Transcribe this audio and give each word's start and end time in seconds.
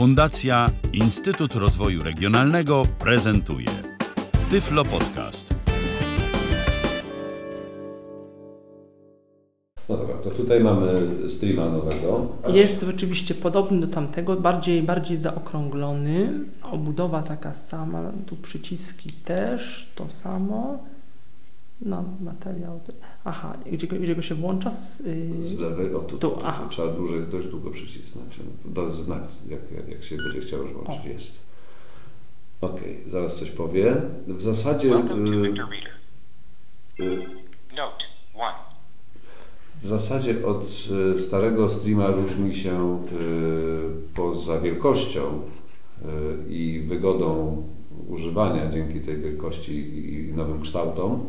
Fundacja 0.00 0.66
Instytut 0.92 1.54
Rozwoju 1.54 2.02
Regionalnego 2.02 2.82
prezentuje 2.98 3.66
Tyflo 4.50 4.84
Podcast. 4.84 5.54
No 9.88 9.96
dobra, 9.96 10.14
to 10.16 10.30
tutaj 10.30 10.60
mamy 10.60 10.88
streama 11.28 11.68
nowego. 11.68 12.28
Jest 12.48 12.82
rzeczywiście 12.82 13.34
podobny 13.34 13.80
do 13.80 13.86
tamtego, 13.86 14.36
bardziej, 14.36 14.82
bardziej 14.82 15.16
zaokrąglony. 15.16 16.32
Obudowa 16.62 17.22
taka 17.22 17.54
sama, 17.54 18.12
tu 18.26 18.36
przyciski 18.36 19.10
też 19.12 19.92
to 19.94 20.10
samo. 20.10 20.84
No, 21.82 22.04
materiał. 22.20 22.80
Aha, 23.24 23.56
gdzie, 23.72 23.86
go- 23.86 23.96
gdzie 23.96 24.16
go 24.16 24.22
się 24.22 24.34
włącza? 24.34 24.70
Z, 24.70 25.00
yy, 25.00 25.42
Z 25.42 25.58
lewej, 25.58 25.94
o 25.94 25.98
tu, 25.98 26.18
tu, 26.18 26.30
Tu, 26.30 26.36
tu, 26.36 26.40
aha. 26.46 26.62
tu 26.64 26.70
trzeba 26.70 26.92
dłużej, 26.92 27.20
dość 27.30 27.46
długo 27.46 27.70
przycisnąć. 27.70 28.36
Da 28.64 28.88
znak, 28.88 29.22
jak, 29.48 29.72
jak, 29.72 29.88
jak 29.88 30.02
się 30.04 30.16
będzie 30.16 30.40
chciał 30.40 30.62
już 30.62 30.72
włączyć. 30.72 31.04
Jest. 31.04 31.38
Okej, 32.60 32.98
zaraz 33.06 33.36
coś 33.38 33.50
powie. 33.50 33.96
W 34.26 34.40
zasadzie 34.42 34.88
y, 34.88 34.92
y, 34.92 34.96
Note 37.76 38.04
1. 38.34 38.52
w 39.82 39.86
zasadzie 39.86 40.46
od 40.46 40.64
y, 41.16 41.20
starego 41.22 41.68
streama 41.68 42.06
różni 42.06 42.54
się 42.54 43.02
poza 44.14 44.60
wielkością 44.60 45.40
i 46.48 46.84
wygodą 46.88 47.62
używania 48.08 48.70
dzięki 48.70 49.00
tej 49.00 49.16
wielkości 49.16 49.72
i 50.28 50.32
nowym 50.34 50.60
kształtom. 50.60 51.28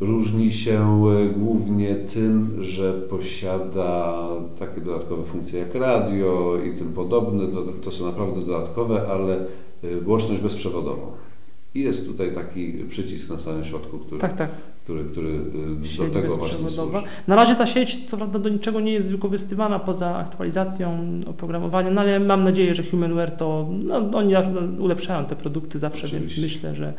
Różni 0.00 0.52
się 0.52 1.04
e, 1.08 1.28
głównie 1.28 1.94
tym, 1.94 2.56
że 2.62 2.92
posiada 2.92 4.18
takie 4.58 4.80
dodatkowe 4.80 5.22
funkcje 5.22 5.60
jak 5.60 5.74
radio 5.74 6.56
i 6.64 6.78
tym 6.78 6.92
podobne. 6.92 7.46
Do- 7.46 7.62
To 7.62 7.90
są 7.90 8.06
naprawdę 8.06 8.40
dodatkowe, 8.40 9.06
ale 9.10 9.34
e, 9.36 9.46
łączność 10.06 10.40
bezprzewodową. 10.40 11.12
I 11.74 11.80
jest 11.80 12.06
tutaj 12.08 12.34
taki 12.34 12.72
przycisk 12.88 13.30
na 13.30 13.38
samym 13.38 13.64
środku, 13.64 13.98
który, 13.98 14.20
tak, 14.20 14.32
tak. 14.32 14.50
który, 14.84 15.04
który 15.04 15.28
e, 16.02 16.06
do 16.06 16.12
tego 16.12 16.36
właśnie 16.36 16.68
służy. 16.68 16.98
Na 17.26 17.36
razie 17.36 17.54
ta 17.54 17.66
sieć, 17.66 18.04
co 18.04 18.16
prawda, 18.16 18.38
do 18.38 18.48
niczego 18.48 18.80
nie 18.80 18.92
jest 18.92 19.10
wykorzystywana 19.10 19.78
poza 19.78 20.16
aktualizacją 20.16 20.98
oprogramowania, 21.26 21.90
no 21.90 22.00
ale 22.00 22.20
mam 22.20 22.44
nadzieję, 22.44 22.74
że 22.74 22.82
Humanware 22.82 23.32
to, 23.36 23.68
no, 23.84 23.96
oni 24.18 24.34
ulepszają 24.78 25.24
te 25.24 25.36
produkty 25.36 25.78
zawsze, 25.78 26.08
więc 26.08 26.30
Oczywiście. 26.30 26.42
myślę, 26.42 26.74
że 26.74 26.94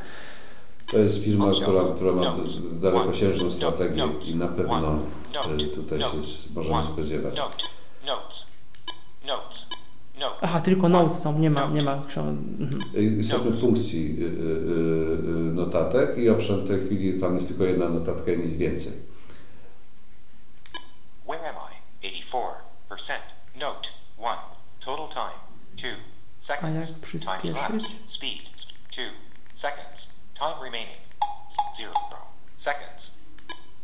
To 0.92 0.98
jest 0.98 1.24
firma, 1.24 1.52
która, 1.62 1.84
która 1.96 2.12
ma 2.12 2.36
dalekosiężną 2.72 3.52
strategię 3.52 4.08
i 4.26 4.36
na 4.36 4.48
pewno 4.48 5.00
e, 5.60 5.68
tutaj 5.68 6.02
się 6.02 6.08
możemy 6.56 6.84
spodziewać. 6.84 7.40
Aha, 10.42 10.62
tylko 10.62 10.90
notes 10.90 11.20
są, 11.20 11.40
nie 11.40 11.50
ma, 11.50 11.68
nie 11.68 11.82
ma. 11.82 11.94
Mhm. 11.94 12.70
E, 12.96 13.02
Jesteśmy 13.02 13.52
w 13.52 13.62
funkcji 13.62 14.18
y, 14.20 14.26
y, 14.26 15.54
notatek 15.54 16.18
i 16.18 16.30
owszem, 16.30 16.60
w 16.60 16.68
tej 16.68 16.86
chwili 16.86 17.20
tam 17.20 17.36
jest 17.36 17.48
tylko 17.48 17.64
jedna 17.64 17.90
notatka 17.90 18.32
i 18.32 18.38
nic 18.38 18.54
więcej. 18.54 18.94
Where 21.26 21.50
am 21.50 21.56
I? 22.02 22.24
84%. 22.24 23.14
Note 23.60 23.90
1. 24.18 24.38
Total 24.86 25.10
time 25.10 25.40
2 25.78 25.88
seconds. 26.40 26.64
A 26.64 26.70
jak 26.70 26.86
Time 26.86 27.00
przyspieszyć? 27.02 28.00
Speed 28.08 28.44
2 28.92 29.04
seconds. 29.54 30.17
Time 30.40 30.56
remaining 30.64 30.98
0 31.78 31.92
seconds. 32.58 33.12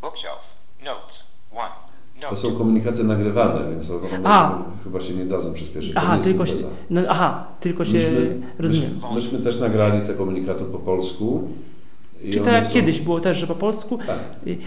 Bookshelf. 0.02 0.42
Notes 0.86 1.24
1. 1.52 2.30
To 2.30 2.36
są 2.36 2.56
komunikaty 2.58 3.04
nagrywane, 3.04 3.70
więc 3.70 3.90
one 3.90 4.30
A. 4.30 4.58
chyba 4.84 5.00
się 5.00 5.14
nie 5.14 5.26
dadzą 5.26 5.54
przyspieszyć. 5.54 5.94
Aha, 5.96 6.20
tylko 6.20 6.46
się, 6.46 6.52
synteza. 6.52 6.76
no, 6.90 7.02
aha, 7.10 7.48
tylko 7.60 7.86
się, 7.86 7.94
Myśmy, 7.94 8.42
rozumiem. 8.60 8.92
myśmy, 8.94 9.14
myśmy 9.16 9.40
też 9.40 9.60
nagrali 9.60 10.08
te 10.08 10.14
komunikaty 10.14 10.64
po 10.66 10.80
polsku. 10.80 11.48
Czy 12.32 12.40
to 12.40 12.44
one 12.44 12.54
jak 12.54 12.66
są- 12.66 12.74
kiedyś 12.74 13.02
było 13.02 13.20
też, 13.20 13.38
że 13.38 13.48
po 13.48 13.56
polsku? 13.56 13.98
Tak. 14.08 14.20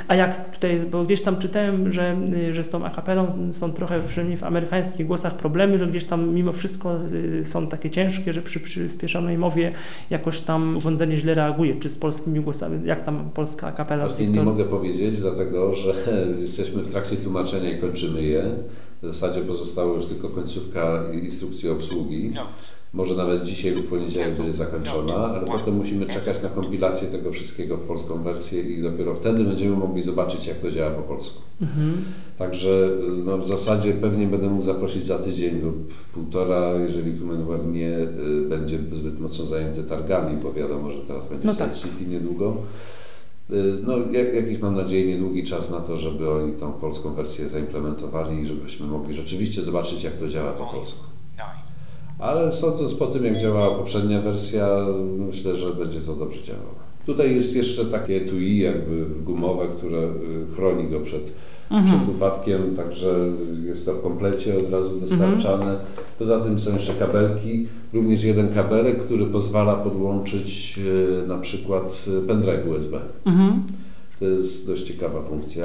A 0.08 0.14
jak 0.14 0.50
tutaj, 0.54 0.80
bo 0.90 1.04
gdzieś 1.04 1.22
tam 1.22 1.38
czytałem, 1.38 1.92
że, 1.92 2.16
że 2.50 2.64
z 2.64 2.68
tą 2.68 2.84
akapelą 2.84 3.28
są 3.52 3.72
trochę, 3.72 4.00
przynajmniej 4.08 4.36
w 4.38 4.44
amerykańskich 4.44 5.06
głosach, 5.06 5.36
problemy, 5.36 5.78
że 5.78 5.86
gdzieś 5.86 6.04
tam 6.04 6.34
mimo 6.34 6.52
wszystko 6.52 6.98
y, 7.40 7.44
są 7.44 7.66
takie 7.66 7.90
ciężkie, 7.90 8.32
że 8.32 8.42
przy 8.42 8.60
przyspieszonej 8.60 9.38
mowie 9.38 9.72
jakoś 10.10 10.40
tam 10.40 10.76
urządzenie 10.76 11.16
źle 11.16 11.34
reaguje, 11.34 11.74
czy 11.74 11.90
z 11.90 11.98
polskimi 11.98 12.40
głosami, 12.40 12.86
jak 12.86 13.02
tam 13.02 13.30
polska 13.34 13.66
akapela? 13.66 14.06
Właśnie 14.06 14.26
nie 14.26 14.42
mogę 14.42 14.64
powiedzieć, 14.64 15.20
dlatego 15.20 15.74
że 15.74 15.94
jesteśmy 16.40 16.82
w 16.82 16.92
trakcie 16.92 17.16
tłumaczenia 17.16 17.70
i 17.70 17.80
kończymy 17.80 18.22
je. 18.22 18.44
W 19.02 19.06
zasadzie 19.06 19.40
pozostała 19.40 19.94
już 19.94 20.06
tylko 20.06 20.28
końcówka 20.28 21.04
instrukcji 21.12 21.68
obsługi. 21.70 22.28
Notes. 22.28 22.72
Może 22.92 23.14
nawet 23.14 23.42
dzisiaj 23.42 23.72
lub 23.72 23.88
poniedziałek 23.88 24.36
będzie 24.36 24.52
zakończona, 24.52 25.14
ale 25.14 25.40
potem 25.40 25.76
musimy 25.76 26.06
czekać 26.06 26.42
na 26.42 26.48
kompilację 26.48 27.08
tego 27.08 27.32
wszystkiego 27.32 27.76
w 27.76 27.80
polską 27.80 28.22
wersję 28.22 28.62
i 28.62 28.82
dopiero 28.82 29.14
wtedy 29.14 29.44
będziemy 29.44 29.76
mogli 29.76 30.02
zobaczyć, 30.02 30.46
jak 30.46 30.58
to 30.58 30.70
działa 30.70 30.90
po 30.90 31.02
polsku. 31.02 31.40
Mhm. 31.62 32.04
Także 32.38 32.90
no, 33.24 33.38
w 33.38 33.46
zasadzie 33.46 33.92
pewnie 33.92 34.26
będę 34.26 34.48
mógł 34.48 34.62
zaprosić 34.62 35.04
za 35.04 35.18
tydzień 35.18 35.60
lub 35.60 35.94
półtora, 36.14 36.74
jeżeli 36.74 37.18
Humanware 37.18 37.66
nie 37.66 37.98
y, 37.98 38.48
będzie 38.48 38.78
zbyt 38.92 39.20
mocno 39.20 39.46
zajęty 39.46 39.84
targami, 39.84 40.36
bo 40.42 40.52
wiadomo, 40.52 40.90
że 40.90 40.98
teraz 40.98 41.28
będzie 41.28 41.46
No 41.46 41.54
tak. 41.54 41.74
City 41.74 42.06
niedługo. 42.06 42.56
Y, 43.50 43.78
No, 43.86 43.98
jak, 44.12 44.34
jakiś 44.34 44.58
mam 44.58 44.76
nadzieję 44.76 45.06
niedługi 45.06 45.44
czas 45.44 45.70
na 45.70 45.80
to, 45.80 45.96
żeby 45.96 46.30
oni 46.30 46.52
tą 46.52 46.72
polską 46.72 47.14
wersję 47.14 47.48
zaimplementowali 47.48 48.40
i 48.40 48.46
żebyśmy 48.46 48.86
mogli 48.86 49.14
rzeczywiście 49.14 49.62
zobaczyć, 49.62 50.04
jak 50.04 50.12
to 50.12 50.28
działa 50.28 50.52
po 50.52 50.66
polsku. 50.66 51.04
9. 51.36 51.50
Ale 52.18 52.52
sądząc 52.52 52.94
po 52.94 53.06
tym, 53.06 53.24
jak 53.24 53.36
działała 53.36 53.78
poprzednia 53.78 54.20
wersja, 54.20 54.68
myślę, 55.18 55.56
że 55.56 55.70
będzie 55.70 56.00
to 56.00 56.14
dobrze 56.14 56.42
działało. 56.42 56.74
Tutaj 57.06 57.34
jest 57.34 57.56
jeszcze 57.56 57.84
takie 57.84 58.16
etui 58.16 58.58
jakby 58.58 59.06
gumowe, 59.24 59.68
które 59.68 59.98
y, 59.98 60.54
chroni 60.56 60.88
go 60.88 61.00
przed, 61.00 61.32
przed 61.68 62.08
upadkiem, 62.08 62.76
także 62.76 63.14
jest 63.64 63.86
to 63.86 63.94
w 63.94 64.02
komplecie 64.02 64.58
od 64.58 64.70
razu 64.70 65.00
dostarczane. 65.00 65.76
Poza 66.18 66.40
tym 66.40 66.60
są 66.60 66.74
jeszcze 66.74 66.92
kabelki, 66.92 67.66
również 67.92 68.24
jeden 68.24 68.48
kabelek, 68.48 68.98
który 68.98 69.26
pozwala 69.26 69.74
podłączyć 69.74 70.78
y, 71.24 71.26
na 71.26 71.38
przykład 71.38 72.04
y, 72.08 72.26
pendrive 72.26 72.66
USB. 72.68 72.98
Mhm. 73.24 73.62
To 74.18 74.24
jest 74.24 74.66
dość 74.66 74.82
ciekawa 74.82 75.22
funkcja. 75.22 75.64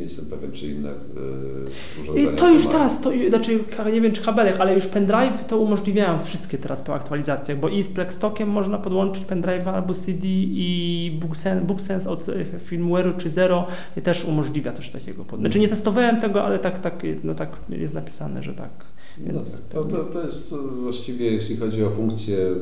Nie 0.00 0.04
jestem 0.06 0.26
pewien, 0.26 0.52
czy 0.52 0.66
inne 0.66 0.90
y, 0.90 2.00
urządzenia 2.00 2.30
I 2.30 2.36
to 2.36 2.48
już 2.48 2.64
mają. 2.64 2.72
teraz, 2.72 3.00
to, 3.00 3.10
znaczy 3.28 3.58
nie 3.92 4.00
wiem 4.00 4.12
czy 4.12 4.22
kabelek, 4.22 4.56
ale 4.60 4.74
już 4.74 4.86
pendrive 4.86 5.44
to 5.44 5.58
umożliwiają 5.58 6.20
wszystkie 6.20 6.58
teraz 6.58 6.82
po 6.82 6.94
aktualizacjach, 6.94 7.58
bo 7.58 7.68
i 7.68 7.82
z 7.82 7.88
Plextokiem 7.88 8.48
można 8.48 8.78
podłączyć 8.78 9.24
pendrive'a 9.24 9.68
albo 9.68 9.94
CD 9.94 10.26
i 10.28 11.18
BookSense, 11.20 11.66
BookSense 11.66 12.10
od 12.10 12.28
e, 12.28 12.44
firmware'u 12.70 13.16
czy 13.16 13.30
Zero 13.30 13.66
też 14.02 14.24
umożliwia 14.24 14.72
coś 14.72 14.88
takiego. 14.88 15.24
Znaczy 15.38 15.58
nie 15.58 15.68
testowałem 15.68 16.20
tego, 16.20 16.44
ale 16.44 16.58
tak, 16.58 16.78
tak, 16.80 17.02
no 17.24 17.34
tak 17.34 17.50
jest 17.68 17.94
napisane, 17.94 18.42
że 18.42 18.54
tak. 18.54 18.70
No 19.18 19.32
Więc 19.32 19.62
to, 19.72 19.84
to, 19.84 20.26
jest 20.26 20.52
e, 20.52 20.56
właściwie, 20.82 21.32
jeśli 21.32 21.56
chodzi 21.56 21.84
o 21.84 21.90
funkcje, 21.90 22.36
y, 22.38 22.56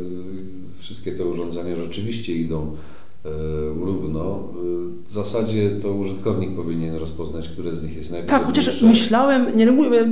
wszystkie 0.78 1.12
te 1.12 1.24
urządzenia 1.24 1.76
rzeczywiście 1.76 2.32
idą 2.32 2.76
równo. 3.84 4.20
E, 4.64 4.88
W 5.08 5.12
zasadzie 5.12 5.70
to 5.70 5.88
użytkownik 5.92 6.56
powinien 6.56 6.96
rozpoznać, 6.96 7.48
które 7.48 7.72
z 7.76 7.84
nich 7.84 7.96
jest 7.96 8.08
Tak, 8.10 8.18
najwygodniejsze. 8.30 8.70
chociaż 8.70 8.82
myślałem, 8.82 9.56
nie 9.56 9.66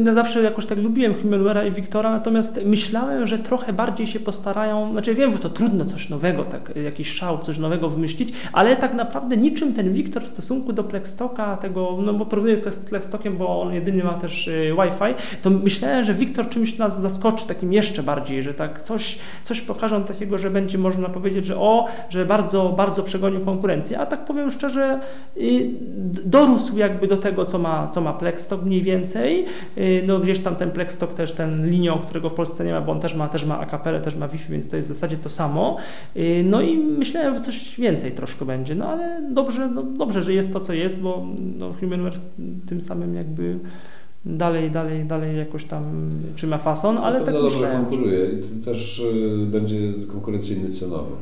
ja 0.04 0.14
zawsze 0.14 0.42
jakoś 0.42 0.66
tak 0.66 0.78
lubiłem 0.78 1.14
Humanware'a 1.14 1.68
i 1.68 1.70
Wiktora, 1.70 2.10
natomiast 2.10 2.60
myślałem, 2.66 3.26
że 3.26 3.38
trochę 3.38 3.72
bardziej 3.72 4.06
się 4.06 4.20
postarają, 4.20 4.90
znaczy 4.92 5.14
wiem, 5.14 5.32
że 5.32 5.38
to 5.38 5.50
trudno 5.50 5.84
coś 5.84 6.10
nowego, 6.10 6.44
tak, 6.44 6.72
jakiś 6.84 7.12
szał, 7.12 7.38
coś 7.38 7.58
nowego 7.58 7.88
wymyślić, 7.90 8.32
ale 8.52 8.76
tak 8.76 8.94
naprawdę 8.94 9.36
niczym 9.36 9.74
ten 9.74 9.92
Wiktor 9.92 10.22
w 10.22 10.28
stosunku 10.28 10.72
do 10.72 10.84
Plextoka, 10.84 11.56
tego, 11.56 11.98
no 12.04 12.14
bo 12.14 12.26
porównuję 12.26 12.56
z 12.56 12.60
Plex- 12.60 12.88
Plextokiem, 12.88 13.36
bo 13.36 13.62
on 13.62 13.74
jedynie 13.74 14.04
ma 14.04 14.14
też 14.14 14.48
y, 14.48 14.72
Wi-Fi, 14.82 15.14
to 15.42 15.50
myślałem, 15.50 16.04
że 16.04 16.14
Wiktor 16.14 16.48
czymś 16.48 16.78
nas 16.78 17.00
zaskoczy 17.00 17.46
takim 17.46 17.72
jeszcze 17.72 18.02
bardziej, 18.02 18.42
że 18.42 18.54
tak 18.54 18.82
coś, 18.82 19.18
coś 19.44 19.60
pokażą 19.60 20.04
takiego, 20.04 20.38
że 20.38 20.50
będzie 20.50 20.78
można 20.78 21.08
powiedzieć, 21.08 21.44
że 21.46 21.56
o, 21.56 21.86
że 22.08 22.26
bardzo, 22.26 22.74
bardzo 22.76 22.95
przegonił 23.02 23.40
konkurencję, 23.40 23.98
a 23.98 24.06
tak 24.06 24.24
powiem 24.24 24.50
szczerze, 24.50 25.00
y, 25.36 25.70
dorósł 26.24 26.76
jakby 26.78 27.06
do 27.06 27.16
tego, 27.16 27.44
co 27.44 27.58
ma, 27.58 27.88
co 27.88 28.00
ma 28.00 28.12
Plexstock 28.12 28.64
mniej 28.64 28.82
więcej. 28.82 29.44
Y, 29.78 30.04
No 30.06 30.18
gdzieś 30.18 30.38
tam 30.38 30.56
ten 30.56 30.70
Plexstock 30.70 31.14
też 31.14 31.32
ten 31.32 31.70
linią, 31.70 31.98
którego 31.98 32.28
w 32.28 32.34
Polsce 32.34 32.64
nie 32.64 32.72
ma, 32.72 32.80
bo 32.80 32.92
on 32.92 33.00
też 33.00 33.14
ma, 33.14 33.28
też 33.28 33.44
ma 33.44 33.58
akapelę, 33.60 34.00
też 34.00 34.16
ma 34.16 34.28
Wi-Fi, 34.28 34.52
więc 34.52 34.68
to 34.68 34.76
jest 34.76 34.88
w 34.90 34.92
zasadzie 34.94 35.16
to 35.16 35.28
samo. 35.28 35.76
Y, 36.16 36.42
No 36.46 36.60
i 36.60 36.76
myślałem, 36.78 37.34
że 37.34 37.40
coś 37.40 37.80
więcej 37.80 38.12
troszkę 38.12 38.44
będzie, 38.44 38.74
no 38.74 38.88
ale 38.88 39.22
dobrze, 39.32 39.68
no 39.74 39.82
dobrze, 39.82 40.22
że 40.22 40.32
jest 40.32 40.52
to, 40.52 40.60
co 40.60 40.72
jest, 40.72 41.02
bo 41.02 41.26
no, 41.58 41.72
Humanware 41.80 42.18
tym 42.68 42.80
samym 42.80 43.14
jakby 43.14 43.58
dalej, 44.24 44.70
dalej, 44.70 45.04
dalej 45.04 45.36
jakoś 45.38 45.64
tam 45.64 46.10
trzyma 46.36 46.58
fason, 46.58 46.98
ale 46.98 47.18
Na 47.20 47.24
tak 47.24 47.34
dobrze 47.34 47.50
myślałem. 47.56 47.84
konkuruje 47.86 48.24
i 48.60 48.64
też 48.64 49.02
będzie 49.46 49.76
konkurencyjny 50.12 50.68
cenowo. 50.70 51.16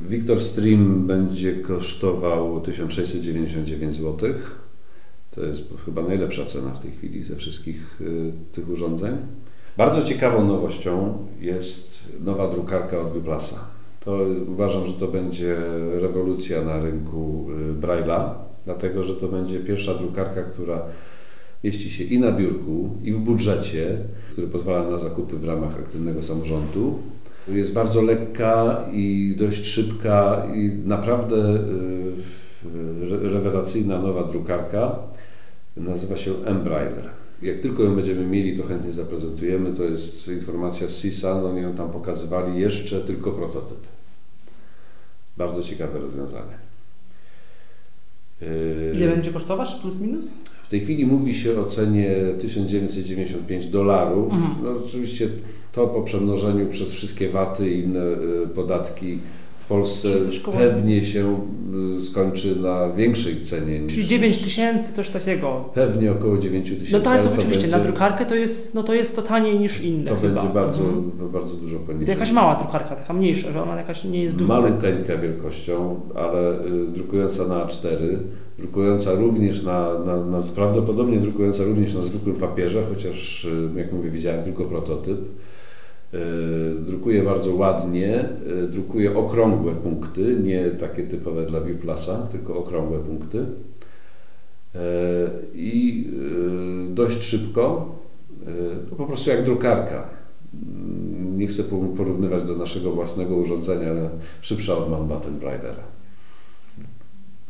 Victor 0.00 0.40
Stream 0.40 1.06
będzie 1.06 1.52
kosztował 1.52 2.60
1699 2.60 3.94
zł. 3.94 4.34
To 5.30 5.44
jest 5.44 5.64
chyba 5.84 6.02
najlepsza 6.02 6.44
cena 6.44 6.70
w 6.70 6.78
tej 6.80 6.90
chwili 6.90 7.22
ze 7.22 7.36
wszystkich 7.36 8.00
y, 8.00 8.32
tych 8.52 8.70
urządzeń. 8.70 9.16
Bardzo 9.76 10.02
ciekawą 10.02 10.44
nowością 10.44 11.18
jest 11.40 12.12
nowa 12.24 12.48
drukarka 12.48 13.00
od 13.00 13.10
Wyplasa. 13.10 13.56
To 14.00 14.18
uważam, 14.48 14.86
że 14.86 14.92
to 14.92 15.08
będzie 15.08 15.56
rewolucja 16.00 16.62
na 16.62 16.80
rynku 16.80 17.46
y, 17.70 17.80
Braille'a, 17.80 18.30
dlatego 18.64 19.04
że 19.04 19.14
to 19.14 19.28
będzie 19.28 19.60
pierwsza 19.60 19.94
drukarka, 19.94 20.42
która 20.42 20.82
mieści 21.64 21.90
się 21.90 22.04
i 22.04 22.18
na 22.18 22.32
biurku, 22.32 22.90
i 23.02 23.12
w 23.12 23.18
budżecie, 23.18 23.98
który 24.32 24.46
pozwala 24.46 24.90
na 24.90 24.98
zakupy 24.98 25.36
w 25.36 25.44
ramach 25.44 25.78
aktywnego 25.78 26.22
samorządu. 26.22 26.98
Jest 27.52 27.72
bardzo 27.72 28.02
lekka 28.02 28.84
i 28.92 29.34
dość 29.38 29.66
szybka 29.66 30.46
i 30.54 30.70
naprawdę 30.84 31.36
y, 31.36 33.04
re- 33.10 33.28
rewelacyjna 33.28 33.98
nowa 33.98 34.24
drukarka. 34.24 34.98
Nazywa 35.76 36.16
się 36.16 36.32
Embrailler. 36.44 37.10
Jak 37.42 37.58
tylko 37.58 37.82
ją 37.82 37.96
będziemy 37.96 38.26
mieli, 38.26 38.56
to 38.56 38.62
chętnie 38.62 38.92
zaprezentujemy. 38.92 39.72
To 39.72 39.84
jest 39.84 40.28
informacja 40.28 40.88
z 40.88 41.02
CISA, 41.02 41.42
oni 41.42 41.62
ją 41.62 41.74
tam 41.74 41.90
pokazywali, 41.90 42.60
jeszcze 42.60 43.00
tylko 43.00 43.30
prototyp. 43.32 43.78
Bardzo 45.36 45.62
ciekawe 45.62 45.98
rozwiązanie. 45.98 46.58
Yy, 48.40 48.92
Ile 48.94 49.08
będzie 49.08 49.32
kosztować? 49.32 49.74
Plus 49.74 50.00
minus? 50.00 50.24
w 50.62 50.70
tej 50.70 50.80
chwili 50.80 51.06
mówi 51.06 51.34
się 51.34 51.60
o 51.60 51.64
cenie 51.64 52.16
1995 52.40 53.66
dolarów. 53.66 54.32
Mhm. 54.32 54.54
No, 54.62 54.70
oczywiście 54.86 55.28
to 55.72 55.86
po 55.86 56.02
przemnożeniu 56.02 56.66
przez 56.66 56.92
wszystkie 56.92 57.28
waty 57.28 57.70
i 57.70 57.80
inne 57.80 58.00
y, 58.44 58.48
podatki 58.54 59.18
w 59.60 59.66
Polsce 59.68 60.08
to 60.44 60.52
pewnie 60.52 61.04
się 61.04 61.40
y, 61.98 62.02
skończy 62.02 62.56
na 62.56 62.90
większej 62.92 63.40
cenie 63.40 63.80
niż... 63.80 63.94
Czyli 63.94 64.06
9 64.06 64.38
tysięcy, 64.44 64.92
coś 64.92 65.08
takiego. 65.10 65.64
Pewnie 65.74 66.12
około 66.12 66.38
9 66.38 66.68
tysięcy. 66.68 66.92
No 66.92 67.00
tak, 67.00 67.22
to 67.22 67.28
rzeczywiście, 67.28 67.60
będzie, 67.60 67.76
na 67.76 67.82
drukarkę 67.82 68.26
to 68.26 68.34
jest, 68.34 68.74
no 68.74 68.82
to 68.82 68.94
jest 68.94 69.16
to 69.16 69.22
taniej 69.22 69.58
niż 69.58 69.80
inne 69.80 70.04
To 70.04 70.16
chyba. 70.16 70.34
będzie 70.34 70.54
bardzo, 70.54 70.82
Mhm. 70.82 71.30
bardzo 71.32 71.54
dużo 71.54 71.78
To 71.78 71.84
poniżej. 71.86 72.08
jakaś 72.14 72.32
mała 72.32 72.54
drukarka, 72.54 72.96
taka 72.96 73.12
mniejsza, 73.12 73.52
że 73.52 73.62
ona 73.62 73.76
jakaś 73.76 74.04
nie 74.04 74.22
jest 74.22 74.36
duża. 74.36 74.54
Maluteńka 74.60 75.16
wielkością, 75.16 76.00
ale 76.14 76.64
y, 76.66 76.86
drukująca 76.94 77.46
na 77.48 77.66
A4, 77.66 78.18
drukująca 78.58 79.14
również 79.14 79.62
na, 79.62 79.98
na, 80.06 80.24
na, 80.24 80.42
prawdopodobnie 80.54 81.18
drukująca 81.18 81.64
również 81.64 81.94
na 81.94 82.02
zwykłym 82.02 82.34
papierze, 82.36 82.82
chociaż 82.88 83.46
jak 83.76 83.92
mówię, 83.92 84.10
widziałem 84.10 84.44
tylko 84.44 84.64
prototyp. 84.64 85.18
Y, 86.14 86.18
Drukuje 86.80 87.22
bardzo 87.22 87.54
ładnie, 87.54 88.28
y, 88.64 88.68
drukuje 88.68 89.16
okrągłe 89.16 89.74
punkty, 89.74 90.36
nie 90.44 90.64
takie 90.70 91.02
typowe 91.02 91.46
dla 91.46 91.60
Viewplasa, 91.60 92.26
tylko 92.32 92.56
okrągłe 92.58 92.98
punkty. 92.98 93.38
Y, 93.38 94.78
I 95.54 96.08
dość 96.90 97.22
szybko, 97.22 97.94
po 98.98 99.06
prostu 99.06 99.30
jak 99.30 99.44
drukarka. 99.44 100.08
Mm, 100.54 101.38
Nie 101.38 101.46
chcę 101.46 101.62
po- 101.64 101.76
porównywać 101.96 102.42
do 102.42 102.54
naszego 102.56 102.90
własnego 102.92 103.36
urządzenia, 103.36 103.90
ale 103.90 104.10
szybsza 104.40 104.76
od 104.78 104.90
Mountbatten 104.90 105.32
Bridera. 105.38 105.97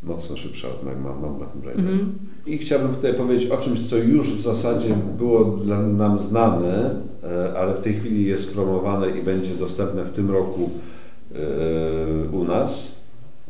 Mocno 0.03 0.37
szybsza 0.37 0.69
od 0.69 0.85
Mount- 0.85 1.21
Mountbatten 1.21 1.61
Bridera. 1.61 1.81
Mhm. 1.83 2.19
I 2.47 2.59
chciałbym 2.59 2.95
tutaj 2.95 3.15
powiedzieć 3.15 3.51
o 3.51 3.57
czymś, 3.59 3.89
co 3.89 3.97
już 3.97 4.35
w 4.35 4.41
zasadzie 4.41 4.95
było 5.19 5.45
dla 5.45 5.81
nam 5.81 6.19
znane, 6.19 6.95
e, 7.25 7.59
ale 7.59 7.75
w 7.75 7.81
tej 7.81 7.95
chwili 7.95 8.25
jest 8.25 8.55
promowane 8.55 9.11
i 9.11 9.23
będzie 9.23 9.55
dostępne 9.55 10.05
w 10.05 10.11
tym 10.13 10.31
roku 10.31 10.71
e, 11.35 12.29
u 12.33 12.45
nas, 12.45 13.01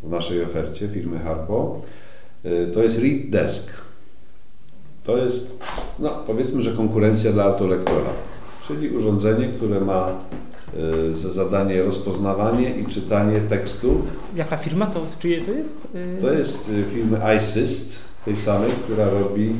w 0.02 0.10
naszej 0.10 0.42
ofercie 0.44 0.88
firmy 0.88 1.18
Harpo. 1.18 1.80
E, 2.44 2.66
To 2.66 2.82
jest 2.82 2.98
Read 2.98 3.30
Desk. 3.30 3.70
To 5.04 5.16
jest, 5.16 5.58
no 5.98 6.10
powiedzmy, 6.26 6.62
że 6.62 6.72
konkurencja 6.72 7.32
dla 7.32 7.44
autolektora, 7.44 8.10
czyli 8.68 8.90
urządzenie, 8.96 9.48
które 9.48 9.80
ma 9.80 10.12
za 11.10 11.30
zadanie 11.30 11.82
rozpoznawanie 11.82 12.70
i 12.70 12.86
czytanie 12.86 13.40
tekstu 13.40 14.02
Jaka 14.34 14.56
firma 14.56 14.86
to, 14.86 15.06
czyje 15.18 15.40
to 15.40 15.52
jest? 15.52 15.88
Y, 15.94 16.20
to 16.20 16.32
jest 16.32 16.68
y, 16.68 16.84
firmy 16.94 17.20
iSyst, 17.38 17.98
tej 18.24 18.36
samej, 18.36 18.70
która 18.70 19.10
robi 19.10 19.52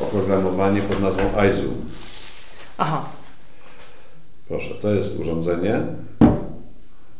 oprogramowanie 0.00 0.80
pod 0.80 1.00
nazwą 1.00 1.22
iZoom. 1.22 1.74
Aha, 2.78 3.04
Proszę, 4.50 4.74
to 4.74 4.94
jest 4.94 5.20
urządzenie. 5.20 5.82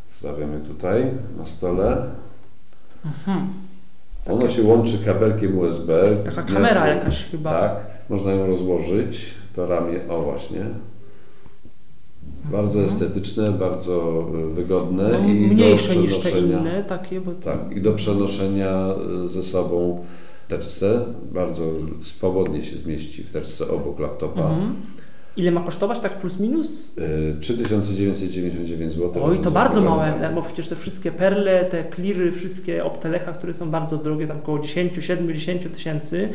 Stawiamy 0.06 0.60
tutaj 0.60 1.10
na 1.38 1.46
stole. 1.46 2.06
Ono 4.28 4.48
się 4.48 4.62
łączy 4.62 4.98
kabelkiem 5.04 5.58
USB. 5.58 6.00
Mhm. 6.02 6.22
taka 6.36 6.42
kamera 6.42 6.88
jakaś 6.88 7.24
chyba. 7.24 7.50
Tak, 7.50 7.76
można 8.08 8.32
ją 8.32 8.46
rozłożyć. 8.46 9.34
To 9.56 9.66
ramię, 9.66 10.08
o 10.08 10.22
właśnie. 10.22 10.66
Bardzo 12.52 12.80
estetyczne, 12.80 13.52
bardzo 13.52 14.26
y, 14.50 14.54
wygodne 14.54 15.04
Mhm. 15.04 15.22
No, 15.22 15.28
i 15.28 15.54
mniejsze 15.54 15.94
do 15.94 16.00
niż 16.00 16.14
te 16.14 16.20
przenoszenia. 16.20 16.58
inne 16.58 16.84
takie, 16.84 17.20
bo 17.20 17.32
Tak, 17.32 17.76
i 17.76 17.80
do 17.80 17.92
przenoszenia 17.92 18.88
y, 19.24 19.28
ze 19.28 19.42
sobą 19.42 20.04
w 20.46 20.50
teczce. 20.50 21.04
Bardzo 21.32 21.64
swobodnie 22.00 22.64
się 22.64 22.76
zmieści 22.76 23.22
w 23.22 23.30
teczce 23.30 23.68
obok 23.68 24.00
laptopa. 24.00 24.40
Mhm. 24.50 24.74
Ile 25.36 25.50
ma 25.50 25.60
kosztować, 25.60 26.00
tak 26.00 26.18
plus 26.18 26.38
minus? 26.40 26.98
Y, 26.98 27.36
3999 27.40 28.92
zł. 28.92 29.24
Oj, 29.24 29.38
to 29.38 29.50
bardzo 29.50 29.80
małe, 29.80 30.30
bo 30.34 30.42
przecież 30.42 30.68
te 30.68 30.76
wszystkie 30.76 31.12
perle, 31.12 31.64
te 31.64 31.84
cleary, 31.94 32.32
wszystkie 32.32 32.84
optelecha, 32.84 33.32
które 33.32 33.54
są 33.54 33.70
bardzo 33.70 33.96
drogie, 33.96 34.26
tam 34.26 34.36
około 34.36 34.58
10, 34.58 35.04
7, 35.04 35.34
10 35.34 35.66
tysięcy, 35.66 36.28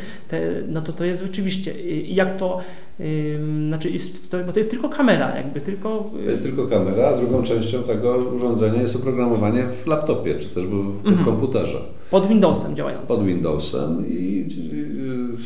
no 0.68 0.82
to 0.82 0.94
to 0.94 1.06
jest 1.06 1.22
rzeczywiście, 1.22 1.74
jak 2.02 2.38
to, 2.38 2.60
ym, 3.00 3.68
znaczy, 3.68 3.90
jest, 3.90 4.30
to, 4.32 4.38
bo 4.44 4.52
to 4.54 4.60
jest 4.60 4.72
tylko 4.72 4.90
kamera, 4.90 5.36
jakby 5.38 5.62
tylko... 5.62 6.10
To 6.24 6.30
jest 6.30 6.44
tylko 6.44 6.68
kamera, 6.68 7.08
a 7.08 7.18
drugą 7.18 7.44
częścią 7.44 7.84
tego 7.84 8.16
urządzenia 8.36 8.82
jest 8.82 8.96
oprogramowanie 8.96 9.64
w 9.84 9.88
laptopie, 9.88 10.36
czy 10.40 10.48
też 10.50 10.64
w, 10.66 11.02
w 11.04 11.08
Mhm. 11.08 11.26
komputerze. 11.26 11.82
Pod 12.12 12.28
Windowsem 12.28 12.76
działające. 12.76 13.08
Pod 13.08 13.26
Windowsem 13.26 14.08
i 14.08 14.48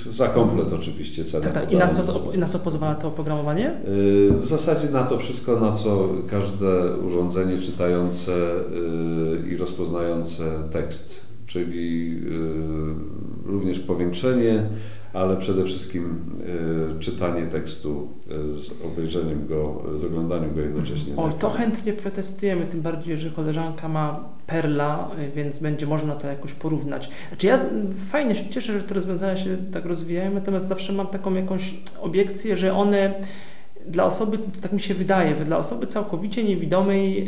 y, 0.09 0.13
za 0.13 0.27
komplet 0.27 0.73
oczywiście 0.73 1.23
cena. 1.25 1.43
Tak, 1.43 1.53
tak. 1.53 1.71
I 1.71 1.75
na 1.75 1.87
co, 1.89 2.03
to, 2.03 2.31
na 2.37 2.47
co 2.47 2.59
pozwala 2.59 2.95
to 2.95 3.07
oprogramowanie? 3.07 3.71
Y, 3.87 4.33
W 4.41 4.45
zasadzie 4.47 4.89
na 4.89 5.03
to 5.03 5.17
wszystko, 5.17 5.59
na 5.59 5.71
co 5.71 6.09
każde 6.27 6.97
urządzenie 7.05 7.57
czytające 7.57 8.31
y, 8.31 9.49
i 9.49 9.57
rozpoznające 9.57 10.43
tekst, 10.71 11.21
czyli 11.47 12.17
również 13.45 13.79
powiększenie, 13.79 14.69
ale 15.13 15.37
przede 15.37 15.65
wszystkim 15.65 16.25
y, 16.95 16.99
czytanie 16.99 17.47
tekstu 17.47 18.07
y, 18.27 18.59
z 18.61 18.71
obejrzeniem 18.85 19.47
go, 19.47 19.83
z 19.99 20.03
oglądaniem 20.03 20.55
go 20.55 20.61
jednocześnie. 20.61 21.13
Oj, 21.17 21.31
to 21.39 21.49
chętnie 21.49 21.93
przetestujemy, 21.93 22.65
tym 22.65 22.81
bardziej, 22.81 23.17
że 23.17 23.29
koleżanka 23.29 23.87
ma 23.87 24.29
Perla, 24.47 25.11
y, 25.19 25.29
więc 25.29 25.59
będzie 25.59 25.85
można 25.85 26.15
to 26.15 26.27
jakoś 26.27 26.53
porównać. 26.53 27.09
Znaczy 27.27 27.47
ja 27.47 27.59
fajnie 28.09 28.35
się 28.35 28.49
cieszę, 28.49 28.79
że 28.79 28.83
te 28.83 28.93
rozwiązania 28.93 29.35
się 29.35 29.57
tak 29.71 29.85
rozwijają, 29.85 30.33
natomiast 30.33 30.67
zawsze 30.67 30.93
mam 30.93 31.07
taką 31.07 31.33
jakąś 31.33 31.73
obiekcję, 32.01 32.57
że 32.57 32.73
one 32.73 33.13
dla 33.87 34.05
osoby, 34.05 34.39
tak 34.61 34.73
mi 34.73 34.79
się 34.79 34.93
wydaje, 34.93 35.35
że 35.35 35.45
dla 35.45 35.57
osoby 35.57 35.87
całkowicie 35.87 36.43
niewidomej, 36.43 37.25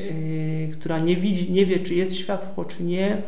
yy, 0.67 0.75
która 0.75 0.99
nie 0.99 1.15
widzi, 1.15 1.51
nie 1.51 1.65
wie, 1.65 1.79
czy 1.79 1.95
jest 1.95 2.15
światło, 2.15 2.65
czy 2.65 2.83
nie, 2.83 3.21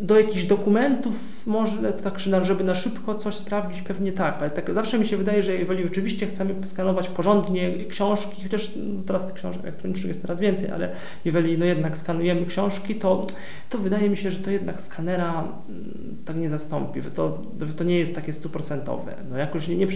do 0.00 0.20
jakichś 0.20 0.44
dokumentów 0.44 1.46
może 1.46 1.92
tak, 1.92 2.18
żeby 2.42 2.64
na 2.64 2.74
szybko 2.74 3.14
coś 3.14 3.34
sprawdzić, 3.34 3.82
pewnie 3.82 4.12
tak, 4.12 4.38
ale 4.38 4.50
tak 4.50 4.74
zawsze 4.74 4.98
mi 4.98 5.06
się 5.06 5.16
wydaje, 5.16 5.42
że 5.42 5.54
jeżeli 5.54 5.82
rzeczywiście 5.82 6.26
chcemy 6.26 6.54
skanować 6.66 7.08
porządnie 7.08 7.84
książki, 7.84 8.42
chociaż 8.42 8.70
no, 8.76 9.02
teraz 9.06 9.26
tych 9.26 9.34
książek 9.34 9.62
elektronicznych 9.62 10.08
jest 10.08 10.22
coraz 10.22 10.40
więcej, 10.40 10.70
ale 10.70 10.90
jeżeli 11.24 11.58
no 11.58 11.64
jednak 11.64 11.98
skanujemy 11.98 12.46
książki, 12.46 12.94
to, 12.94 13.26
to 13.70 13.78
wydaje 13.78 14.10
mi 14.10 14.16
się, 14.16 14.30
że 14.30 14.38
to 14.38 14.50
jednak 14.50 14.80
skanera 14.80 15.44
mm, 15.68 16.16
tak 16.24 16.36
nie 16.36 16.48
zastąpi, 16.48 17.00
że 17.00 17.10
to, 17.10 17.42
że 17.60 17.74
to 17.74 17.84
nie 17.84 17.98
jest 17.98 18.14
takie 18.14 18.32
stuprocentowe. 18.32 19.14
No 19.30 19.38
jakoś 19.38 19.68
nie, 19.68 19.76
nie, 19.76 19.86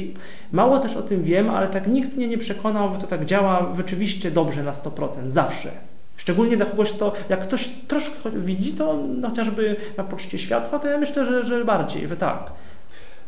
mało 0.52 0.78
też 0.78 0.96
o 0.96 1.02
tym 1.02 1.22
wiem, 1.22 1.50
ale 1.50 1.68
tak 1.68 1.86
nikt 1.86 2.16
mnie 2.16 2.28
nie 2.28 2.38
przekonał, 2.38 2.92
że 2.92 2.98
to 2.98 3.06
tak 3.06 3.24
działa 3.24 3.72
rzeczywiście 3.74 4.30
dobrze 4.30 4.62
na 4.62 4.72
100%, 4.72 5.30
zawsze. 5.30 5.89
Szczególnie 6.20 6.56
dla 6.56 6.66
kogoś, 6.66 6.92
to 6.92 7.12
jak 7.28 7.42
ktoś 7.42 7.68
troszkę 7.88 8.30
widzi 8.36 8.72
to 8.72 8.98
chociażby 9.22 9.76
na 9.96 10.04
poczcie 10.04 10.38
światła, 10.38 10.78
to 10.78 10.88
ja 10.88 10.98
myślę, 10.98 11.26
że, 11.26 11.44
że 11.44 11.64
bardziej, 11.64 12.08
że 12.08 12.16
tak. 12.16 12.52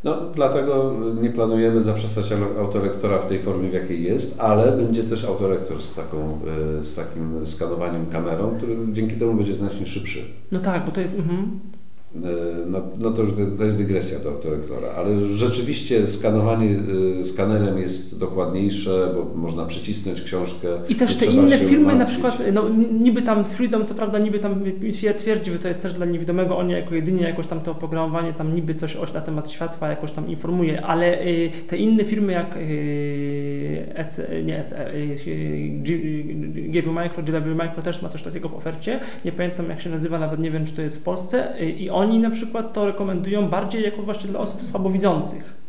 No, 0.04 0.16
dlatego 0.34 0.94
nie 1.20 1.30
planujemy 1.30 1.82
zaprzestać 1.82 2.32
au- 2.32 2.58
autolektora 2.58 3.18
w 3.18 3.26
tej 3.26 3.38
formie, 3.38 3.68
w 3.68 3.72
jakiej 3.72 4.02
jest, 4.02 4.40
ale 4.40 4.72
będzie 4.72 5.04
też 5.04 5.24
autolektor 5.24 5.80
z, 5.82 5.94
taką, 5.94 6.38
y, 6.78 6.82
z 6.82 6.94
takim 6.94 7.46
skanowaniem 7.46 8.06
kamerą, 8.06 8.54
który 8.56 8.76
dzięki 8.92 9.16
temu 9.16 9.34
będzie 9.34 9.54
znacznie 9.54 9.86
szybszy. 9.86 10.24
No 10.52 10.60
tak, 10.60 10.84
bo 10.84 10.92
to 10.92 11.00
jest. 11.00 11.18
Mhm. 11.18 11.38
E, 11.40 11.81
no, 12.66 12.82
no 13.00 13.10
to 13.10 13.22
już 13.22 13.32
to 13.58 13.64
jest 13.64 13.78
dygresja 13.78 14.18
do 14.18 14.30
autolektora, 14.30 14.88
ale 14.96 15.26
rzeczywiście 15.26 16.06
skanowanie 16.06 16.76
e, 17.20 17.24
skanerem 17.24 17.78
jest 17.78 18.18
dokładniejsze, 18.18 19.12
bo 19.14 19.38
można 19.38 19.66
przycisnąć 19.66 20.22
książkę. 20.22 20.68
I 20.88 20.94
też 20.94 21.16
te 21.16 21.26
inne 21.26 21.58
firmy, 21.58 21.94
na 21.94 22.06
przykład, 22.06 22.42
no 22.52 22.68
niby 23.00 23.22
tam 23.22 23.44
Freedom, 23.44 23.86
co 23.86 23.94
prawda 23.94 24.18
niby 24.18 24.38
tam 24.38 24.64
twierdzi, 25.18 25.50
że 25.50 25.58
to 25.58 25.68
jest 25.68 25.82
też 25.82 25.94
dla 25.94 26.06
niewidomego, 26.06 26.58
oni 26.58 26.72
jako 26.72 26.94
jedynie 26.94 27.22
jakoś 27.22 27.46
tam 27.46 27.60
to 27.60 27.72
oprogramowanie 27.72 28.32
tam 28.32 28.54
niby 28.54 28.74
coś 28.74 28.96
na 29.14 29.20
temat 29.20 29.50
światła 29.50 29.88
jakoś 29.88 30.12
tam 30.12 30.28
informuje, 30.28 30.86
ale 30.86 31.26
y, 31.26 31.50
te 31.68 31.76
inne 31.76 32.04
firmy 32.04 32.32
jak 32.32 32.58
EC, 33.94 34.20
nie 34.44 34.58
EC, 34.58 34.74
GW 36.54 36.92
Micro, 36.92 37.22
GW 37.22 37.54
Micro 37.54 37.82
też 37.82 38.02
ma 38.02 38.08
coś 38.08 38.22
takiego 38.22 38.48
w 38.48 38.54
ofercie, 38.54 39.00
nie 39.24 39.32
pamiętam 39.32 39.70
jak 39.70 39.80
się 39.80 39.90
nazywa, 39.90 40.18
nawet 40.18 40.40
nie 40.40 40.50
wiem 40.50 40.66
czy 40.66 40.72
to 40.72 40.82
jest 40.82 40.98
w 40.98 41.02
Polsce 41.02 41.54
i 41.76 41.90
oni 41.90 42.01
oni 42.02 42.18
na 42.18 42.30
przykład 42.30 42.72
to 42.72 42.86
rekomendują 42.86 43.48
bardziej 43.48 43.82
jako 43.82 44.02
właśnie 44.02 44.30
dla 44.30 44.40
osób 44.40 44.62
słabowidzących 44.62 45.62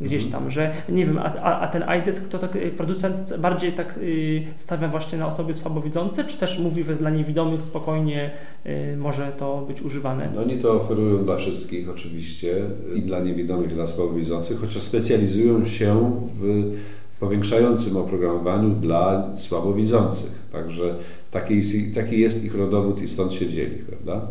gdzieś 0.00 0.26
tam, 0.26 0.50
że 0.50 0.72
nie 0.88 1.06
wiem, 1.06 1.18
a, 1.18 1.60
a 1.60 1.68
ten 1.68 1.84
iDesk 2.00 2.28
to 2.28 2.38
tak 2.38 2.56
y, 2.56 2.70
producent 2.70 3.38
bardziej 3.38 3.72
tak 3.72 3.98
y, 4.02 4.42
stawia 4.56 4.88
właśnie 4.88 5.18
na 5.18 5.26
osoby 5.26 5.54
słabowidzące, 5.54 6.24
czy 6.24 6.38
też 6.38 6.58
mówi, 6.58 6.82
że 6.82 6.94
dla 6.94 7.10
niewidomych 7.10 7.62
spokojnie 7.62 8.30
y, 8.66 8.96
może 8.96 9.32
to 9.38 9.64
być 9.68 9.82
używane? 9.82 10.30
No 10.34 10.40
oni 10.40 10.58
to 10.58 10.72
oferują 10.72 11.24
dla 11.24 11.36
wszystkich 11.36 11.90
oczywiście 11.90 12.56
i 12.94 13.02
dla 13.02 13.20
niewidomych, 13.20 13.70
i 13.70 13.74
dla 13.74 13.86
słabowidzących, 13.86 14.60
chociaż 14.60 14.82
specjalizują 14.82 15.64
się 15.64 16.20
w 16.34 16.72
powiększającym 17.20 17.96
oprogramowaniu 17.96 18.70
dla 18.70 19.36
słabowidzących. 19.36 20.32
Także 20.52 20.94
taki 21.30 21.56
jest, 21.56 21.74
taki 21.94 22.20
jest 22.20 22.44
ich 22.44 22.54
rodowód 22.54 23.02
i 23.02 23.08
stąd 23.08 23.32
się 23.32 23.46
wzięli, 23.46 23.76
prawda? 23.76 24.26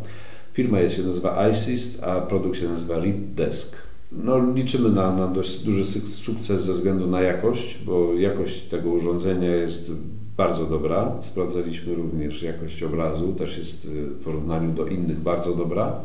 Firma 0.60 0.90
się 0.90 1.04
nazywa 1.04 1.50
iSyst, 1.50 2.04
a 2.04 2.22
produkt 2.22 2.58
się 2.58 2.70
nazywa 2.70 2.96
Read 2.96 3.34
Desk. 3.36 3.76
No, 4.12 4.54
liczymy 4.54 4.90
na, 4.90 5.16
na 5.16 5.28
dość 5.28 5.64
duży 5.64 5.86
sukces 6.08 6.64
ze 6.64 6.74
względu 6.74 7.08
na 7.08 7.22
jakość, 7.22 7.80
bo 7.86 8.14
jakość 8.14 8.62
tego 8.62 8.90
urządzenia 8.90 9.56
jest 9.56 9.92
bardzo 10.38 10.66
dobra. 10.66 11.12
Sprawdzaliśmy 11.22 11.96
również 11.96 12.44
jakość 12.44 12.84
obrazu, 12.84 13.34
też 13.34 13.58
jest 13.58 13.88
w 13.88 14.24
porównaniu 14.24 14.72
do 14.72 14.88
innych 14.88 15.20
bardzo 15.20 15.56
dobra 15.56 16.00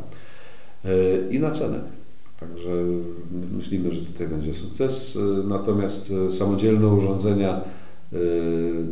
e, 0.85 0.91
i 1.31 1.39
na 1.39 1.51
cenę. 1.51 1.81
Także 2.41 2.71
myślimy, 3.57 3.93
że 3.93 4.01
tutaj 4.01 4.29
będzie 4.29 4.55
sukces. 4.55 5.17
E, 5.17 5.49
natomiast 5.49 6.13
samodzielne 6.31 6.89
urządzenia, 6.89 7.61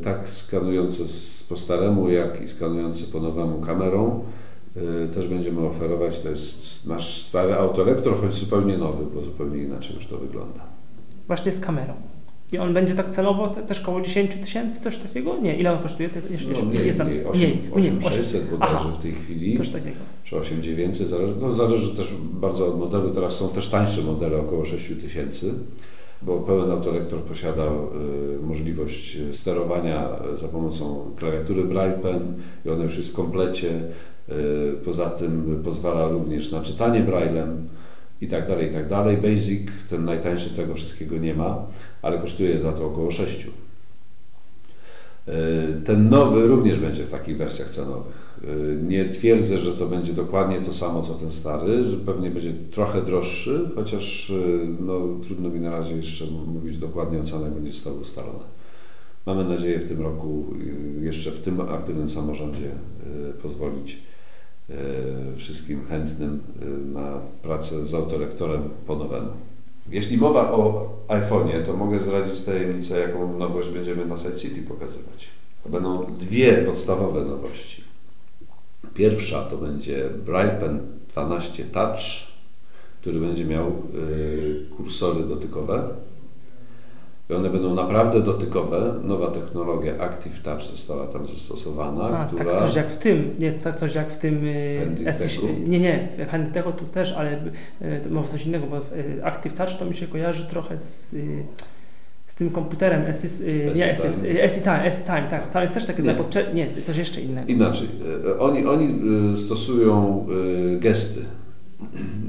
tak 0.03 0.29
skanujące 0.29 1.03
po 1.49 1.57
staremu, 1.57 2.11
jak 2.11 2.43
i 2.43 2.49
skanujące 2.49 3.05
po 3.05 3.21
nowemu 3.21 3.61
kamerą, 3.61 4.21
Y, 4.21 4.42
też 5.15 5.29
będziemy 5.29 5.67
oferować. 5.67 6.19
To 6.19 6.29
jest 6.29 6.87
nasz 6.87 7.23
stary 7.23 7.55
autolektor, 7.55 8.21
choć 8.21 8.35
zupełnie 8.35 8.79
nowy, 8.79 9.05
bo 9.15 9.23
zupełnie 9.23 9.63
inaczej 9.63 9.97
już 9.97 10.07
to 10.07 10.19
wygląda. 10.19 10.61
Właśnie 11.27 11.53
z 11.53 11.61
kamerą. 11.61 11.95
I 12.53 12.59
on 12.59 12.75
będzie 12.75 12.95
tak 12.95 13.09
celowo 13.09 13.49
te, 13.49 13.63
też 13.63 13.81
około 13.81 14.01
10 14.01 14.35
tysięcy, 14.35 14.81
coś 14.81 14.99
takiego? 14.99 15.39
Nie, 15.39 15.57
ile 15.57 15.73
on 15.73 15.83
kosztuje? 15.83 16.09
Jeszcze, 16.31 16.49
no, 16.53 16.65
mniej, 16.65 16.87
jest 16.87 16.99
mniej, 16.99 17.27
8, 17.27 17.41
mniej, 17.41 17.59
8, 17.73 18.01
600 18.01 18.51
bodajże 18.51 18.93
w 18.95 18.99
tej 18.99 19.13
chwili. 19.13 19.57
Coś 19.57 19.69
takiego. 19.69 19.97
Czy 20.25 20.37
8900, 20.37 21.09
zależy, 21.09 21.35
to 21.35 21.53
zależy 21.53 21.97
też 21.97 22.13
bardzo 22.33 22.67
od 22.67 22.79
modelu. 22.79 23.11
Teraz 23.11 23.35
są 23.37 23.49
też 23.49 23.69
tańsze 23.69 24.03
modele, 24.03 24.41
około 24.41 24.65
6 24.65 24.93
tysięcy 25.01 25.55
bo 26.23 26.41
pełen 26.41 26.71
autolektor 26.71 27.21
posiada 27.21 27.63
y, 27.63 28.47
możliwość 28.47 29.19
sterowania 29.33 30.09
za 30.35 30.49
pomocą 30.49 31.11
klawiatury 31.17 31.65
Braille 31.65 31.99
Pen 31.99 32.35
i 32.67 32.69
ona 32.69 32.85
już 32.85 32.97
jest 32.97 33.13
w 33.13 33.17
komplecie. 33.17 33.81
Y, 34.29 34.73
poza 34.85 35.11
tym 35.11 35.61
pozwala 35.65 36.09
również 36.09 36.51
na 36.51 36.61
czytanie 36.61 37.01
braillem 37.01 37.69
i 38.21 38.27
tak 38.27 38.49
dalej, 38.49 38.71
i 38.71 38.73
tak 38.73 38.89
dalej. 38.89 39.17
Basic, 39.17 39.69
ten 39.91 40.05
najtańszy 40.05 40.51
tego 40.51 40.75
wszystkiego 40.75 41.19
nie 41.19 41.35
ma, 41.35 41.67
ale 42.03 42.19
kosztuje 42.19 42.59
za 42.59 42.73
to 42.73 42.87
około 42.87 43.11
6. 43.11 43.47
Y, 45.29 45.83
ten 45.85 46.11
nowy 46.11 46.47
również 46.47 46.79
będzie 46.79 47.05
w 47.05 47.09
takich 47.09 47.37
wersjach 47.37 47.71
cenowych. 47.71 48.39
Y, 48.45 48.79
nie 48.83 49.09
twierdzę, 49.09 49.59
że 49.59 49.73
to 49.73 49.87
będzie 49.87 50.13
dokładnie 50.13 50.61
to 50.61 50.73
samo 50.73 51.03
co 51.03 51.15
ten 51.15 51.33
stary, 51.33 51.85
że 51.85 51.97
pewnie 51.97 52.31
będzie 52.31 52.53
trochę 52.71 53.03
droższy, 53.03 53.71
chociaż 53.75 54.33
no, 54.81 55.01
trudno 55.27 55.49
mi 55.49 55.61
na 55.61 55.71
razie 55.71 55.97
jeszcze 55.97 56.25
mówić 56.47 56.79
dokładnie 56.79 57.19
o 57.19 57.25
cenach, 57.25 57.53
będzie 57.53 57.73
zostało 57.73 57.97
ustalone. 57.97 58.45
Mamy 59.27 59.45
nadzieję 59.45 59.79
w 59.79 59.89
tym 59.89 60.03
roku, 60.03 60.47
jeszcze 61.01 61.31
w 61.31 61.41
tym 61.41 61.61
aktywnym 61.61 62.11
samorządzie 62.11 62.71
pozwolić 63.43 63.99
wszystkim 65.37 65.87
chętnym 65.87 66.41
e, 66.63 66.65
na 66.95 67.21
pracę 67.43 67.87
z 67.87 67.95
autolektorem 67.95 68.63
po 68.87 68.97
nowemu. 68.97 69.31
Jeśli 69.91 70.19
mowa 70.19 70.53
o 70.53 70.89
iPhone'ie, 71.09 71.63
to 71.67 71.77
mogę 71.77 72.01
zdradzić 72.01 72.41
tajemnicę, 72.41 73.01
jaką 73.01 73.39
nowość 73.39 73.69
będziemy 73.69 74.07
na 74.07 74.19
Side 74.19 74.37
City 74.37 74.63
pokazywać. 74.63 75.29
To 75.65 75.71
będą 75.71 76.05
dwie 76.19 76.53
podstawowe 76.53 77.25
nowości. 77.25 77.83
Pierwsza 78.95 79.43
to 79.43 79.57
będzie 79.57 80.11
Braille 80.27 80.61
Pen 80.61 80.81
12 81.09 81.65
Touch, 81.65 82.01
który 83.01 83.21
będzie 83.21 83.45
miał 83.45 83.67
e, 83.67 83.73
kursory 84.77 85.25
dotykowe 85.25 85.89
i 87.31 87.35
one 87.35 87.51
będą 87.51 87.75
naprawdę 87.75 88.21
dotykowe. 88.21 88.95
Nowa 89.05 89.31
technologia 89.31 89.99
Active 89.99 90.43
Touch 90.43 90.63
została 90.63 91.07
tam 91.07 91.27
zastosowana. 91.27 92.19
A, 92.19 92.27
która... 92.27 92.45
Tak 92.45 92.59
coś 92.59 92.75
jak 92.75 92.91
w 92.91 92.97
tym, 92.97 93.35
nie, 93.39 93.53
tak 93.53 93.77
coś 93.77 93.95
jak 93.95 94.11
w 94.11 94.17
tym 94.17 94.47
y, 94.47 94.97
Nie, 95.67 95.81
nie, 95.81 96.09
w 96.19 96.31
Handytechu 96.31 96.73
to 96.73 96.85
też, 96.85 97.13
ale 97.13 97.33
y, 97.83 98.11
może 98.11 98.29
coś 98.29 98.47
innego, 98.47 98.67
bo 98.67 98.77
y, 98.77 99.25
Active 99.25 99.55
Touch 99.55 99.79
to 99.79 99.85
mi 99.85 99.95
się 99.95 100.07
kojarzy 100.07 100.47
trochę 100.47 100.81
z 100.81 101.15
z 102.27 102.35
tym 102.35 102.51
komputerem, 102.51 103.11
Assist, 103.11 103.45
nie 103.75 103.93
Assist, 103.93 104.65
Time, 104.65 104.91
Time, 105.07 105.27
tak, 105.31 105.53
tam 105.53 105.63
jest 105.63 105.75
też 105.75 105.87
takie, 105.87 106.03
nie. 106.03 106.15
Podcze- 106.15 106.55
nie, 106.55 106.69
coś 106.85 106.97
jeszcze 106.97 107.21
innego. 107.21 107.49
Inaczej, 107.49 107.89
oni, 108.39 108.67
oni 108.67 109.01
stosują 109.37 110.27
gesty, 110.81 111.21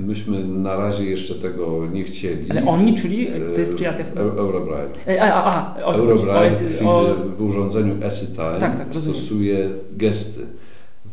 Myśmy 0.08 0.44
na 0.44 0.76
razie 0.76 1.06
jeszcze 1.06 1.36
tego 1.36 1.88
nie 1.94 2.04
chcieli. 2.04 2.52
Ale 2.52 2.66
oni, 2.66 2.96
czyli 2.96 3.28
to 3.54 3.60
jest 3.60 3.76
czyja 3.76 3.94
technologia? 3.94 4.42
Eurobraille. 4.42 4.92
E, 5.08 5.22
a, 5.24 5.44
a, 5.44 5.76
a, 5.76 5.94
Eurobraille 5.94 6.58
w, 6.58 6.88
o... 6.88 7.16
w 7.38 7.42
urządzeniu 7.42 7.96
EasyTime 8.04 8.58
tak, 8.60 8.78
tak, 8.78 8.96
stosuje 8.96 9.70
gesty 9.92 10.42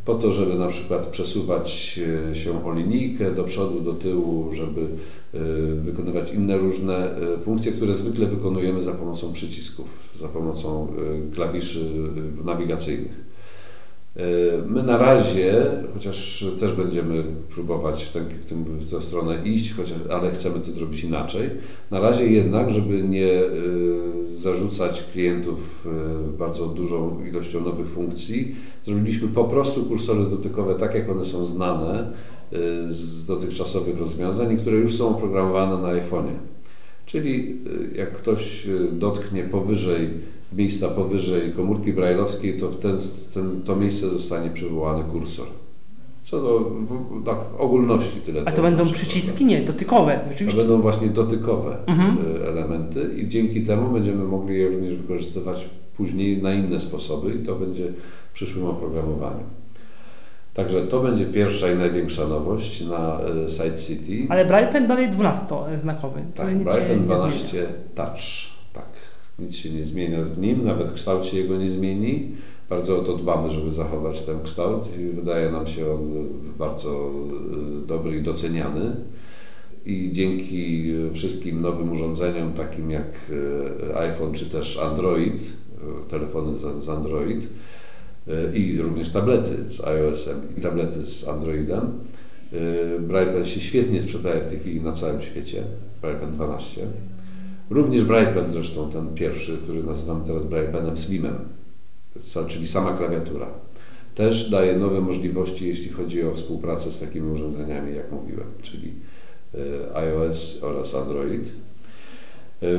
po 0.04 0.14
to, 0.14 0.32
żeby 0.32 0.54
na 0.54 0.68
przykład 0.68 1.06
przesuwać 1.06 2.00
e, 2.30 2.34
się 2.34 2.66
o 2.66 2.74
linijkę 2.74 3.34
do 3.34 3.44
przodu, 3.44 3.80
do 3.80 3.92
tyłu, 3.92 4.54
żeby 4.54 4.80
e, 4.80 5.38
wykonywać 5.74 6.32
inne 6.32 6.58
różne 6.58 7.08
funkcje, 7.44 7.72
które 7.72 7.94
zwykle 7.94 8.26
wykonujemy 8.26 8.82
za 8.82 8.92
pomocą 8.92 9.32
przycisków, 9.32 9.88
za 10.20 10.28
pomocą 10.28 10.86
klawiszy 11.34 11.84
nawigacyjnych. 12.44 13.29
E, 14.16 14.22
my 14.66 14.82
na 14.82 14.98
razie, 14.98 15.66
chociaż 15.94 16.44
też 16.60 16.72
będziemy 16.72 17.24
próbować 17.54 18.04
w, 18.04 18.12
ten, 18.12 18.24
w, 18.28 18.44
tym, 18.44 18.64
w 18.64 18.90
tę 18.90 19.00
stronę 19.00 19.38
iść, 19.44 19.74
chociaż, 19.74 19.98
ale 20.10 20.30
chcemy 20.30 20.60
to 20.60 20.70
zrobić 20.70 21.04
inaczej, 21.04 21.50
na 21.90 22.00
razie 22.00 22.26
jednak, 22.26 22.70
żeby 22.70 23.02
nie 23.02 23.32
e, 23.32 23.50
zarzucać 24.38 25.04
klientów 25.12 25.86
e, 25.86 26.38
bardzo 26.38 26.66
dużą 26.66 27.24
ilością 27.24 27.60
nowych 27.60 27.88
funkcji, 27.88 28.56
zrobiliśmy 28.82 29.28
po 29.28 29.44
prostu 29.44 29.84
kursory 29.84 30.24
dotykowe 30.24 30.74
tak, 30.74 30.94
jak 30.94 31.10
one 31.10 31.24
są 31.24 31.46
znane 31.46 32.12
z 32.90 33.26
dotychczasowych 33.26 33.98
rozwiązań 33.98 34.56
które 34.56 34.76
już 34.76 34.96
są 34.96 35.08
oprogramowane 35.08 35.82
na 35.82 35.88
iPhone'ie. 35.88 36.49
Czyli 37.10 37.56
jak 37.94 38.12
ktoś 38.12 38.66
dotknie 38.92 39.42
powyżej 39.42 40.08
miejsca 40.56 40.88
powyżej 40.88 41.52
komórki 41.52 41.92
brajlowskiej, 41.92 42.58
to 42.58 42.68
w 42.68 42.76
ten, 42.76 42.98
ten, 43.34 43.62
to 43.62 43.76
miejsce 43.76 44.08
zostanie 44.08 44.50
przywołany 44.50 45.04
kursor. 45.04 45.46
Co 46.24 46.42
do 46.42 46.60
w, 46.60 47.24
tak, 47.24 47.38
w 47.38 47.60
ogólności 47.60 48.20
tyle. 48.26 48.42
A 48.46 48.52
to, 48.52 48.62
będą 48.62 48.86
znaczy, 48.86 49.00
przyciski? 49.00 49.44
Nie, 49.44 49.62
dotykowe. 49.62 50.20
To 50.50 50.56
będą 50.56 50.80
właśnie 50.80 51.08
dotykowe 51.08 51.78
mhm. 51.86 52.18
Y, 52.36 52.46
elementy 52.48 53.10
i 53.16 53.28
dzięki 53.28 53.62
temu 53.62 53.92
będziemy 53.92 54.24
mogli 54.24 54.58
je 54.58 54.68
również 54.68 54.96
wykorzystywać 54.96 55.68
później 55.96 56.42
na 56.42 56.54
inne 56.54 56.80
sposoby 56.80 57.34
i 57.34 57.38
to 57.46 57.54
będzie 57.54 57.86
w 58.30 58.32
przyszłym 58.32 58.66
oprogramowaniu. 58.66 59.44
Także 60.54 60.82
to 60.82 61.00
będzie 61.00 61.24
pierwsza 61.24 61.72
i 61.72 61.76
największa 61.76 62.28
nowość 62.28 62.80
na 62.80 63.20
y, 63.46 63.50
Side 63.50 63.78
City. 63.78 64.26
Ale 64.28 64.44
Braille 64.44 64.72
Pen 64.72 64.86
dalej 64.86 65.10
12-znakowy. 65.10 66.20
Tak, 66.34 66.58
Braille 66.58 66.86
Pen 66.86 67.00
12 67.00 67.66
Touch 67.94 68.50
nic 69.40 69.56
się 69.56 69.70
nie 69.70 69.84
zmienia 69.84 70.22
w 70.22 70.38
nim, 70.38 70.64
nawet 70.64 70.88
w 70.88 70.92
kształcie 70.92 71.38
jego 71.38 71.56
nie 71.56 71.70
zmieni. 71.70 72.30
Bardzo 72.68 72.98
o 72.98 73.02
to 73.02 73.16
dbamy, 73.16 73.50
żeby 73.50 73.72
zachować 73.72 74.22
ten 74.22 74.42
kształt 74.42 74.98
i 74.98 75.04
wydaje 75.04 75.52
nam 75.52 75.66
się 75.66 75.92
on 75.92 76.28
bardzo 76.58 77.10
e, 77.82 77.86
dobry 77.86 78.16
i 78.16 78.22
doceniany. 78.22 78.96
I 79.86 80.10
dzięki 80.12 80.92
wszystkim 81.12 81.62
nowym 81.62 81.92
urządzeniom, 81.92 82.52
takim 82.52 82.90
jak 82.90 83.30
e, 83.90 83.96
iPhone 83.96 84.32
czy 84.32 84.50
też 84.50 84.78
Android, 84.78 85.52
e, 86.04 86.10
telefony 86.10 86.52
z 86.80 86.88
Android 86.88 87.48
i 88.54 88.78
również 88.78 89.10
tablety 89.10 89.54
z 89.68 89.80
iOS-em 89.80 90.40
i 90.58 90.60
tablety 90.60 91.06
z 91.06 91.28
Androidem, 91.28 91.92
Y, 92.52 93.00
BraillePen 93.00 93.44
się 93.44 93.60
świetnie 93.60 94.02
sprzedaje 94.02 94.40
w 94.40 94.46
tej 94.46 94.58
chwili 94.58 94.80
na 94.80 94.92
całym 94.92 95.22
świecie, 95.22 95.62
BraillePen 96.00 96.32
12. 96.32 96.86
Również 97.70 98.04
BraillePen 98.04 98.48
zresztą, 98.48 98.90
ten 98.90 99.14
pierwszy, 99.14 99.58
który 99.62 99.82
nazywamy 99.82 100.26
teraz 100.26 100.44
BraillePenem 100.44 100.98
Slimem, 100.98 101.34
czyli 102.48 102.68
sama 102.68 102.92
klawiatura. 102.92 103.46
Też 104.14 104.50
daje 104.50 104.76
nowe 104.76 105.00
możliwości, 105.00 105.68
jeśli 105.68 105.88
chodzi 105.88 106.22
o 106.22 106.34
współpracę 106.34 106.92
z 106.92 107.00
takimi 107.00 107.32
urządzeniami, 107.32 107.94
jak 107.94 108.12
mówiłem, 108.12 108.46
czyli 108.62 108.94
y, 109.54 109.94
iOS 109.94 110.62
oraz 110.62 110.94
Android. 110.94 111.52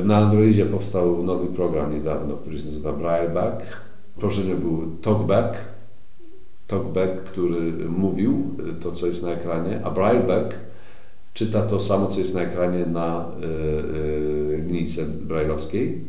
Na 0.03 0.17
Androidzie 0.17 0.65
powstał 0.65 1.23
nowy 1.23 1.47
program 1.47 1.93
niedawno, 1.93 2.35
który 2.35 2.59
się 2.59 2.65
nazywa 2.65 2.93
BrailleBack. 2.93 3.90
Poprzednio 4.19 4.55
był 4.55 4.95
TalkBack, 5.01 5.57
TalkBack, 6.67 7.23
który 7.23 7.71
mówił 7.89 8.55
y, 8.69 8.81
to, 8.81 8.91
co 8.91 9.07
jest 9.07 9.23
na 9.23 9.31
ekranie, 9.31 9.81
a 9.83 9.91
BrailleBack 9.91 10.55
czyta 11.33 11.61
to 11.61 11.79
samo, 11.79 12.07
co 12.07 12.19
jest 12.19 12.35
na 12.35 12.41
ekranie 12.41 12.85
na 12.85 13.25
y, 14.53 14.57
linijce 14.57 15.05
brailleowskiej. 15.05 16.01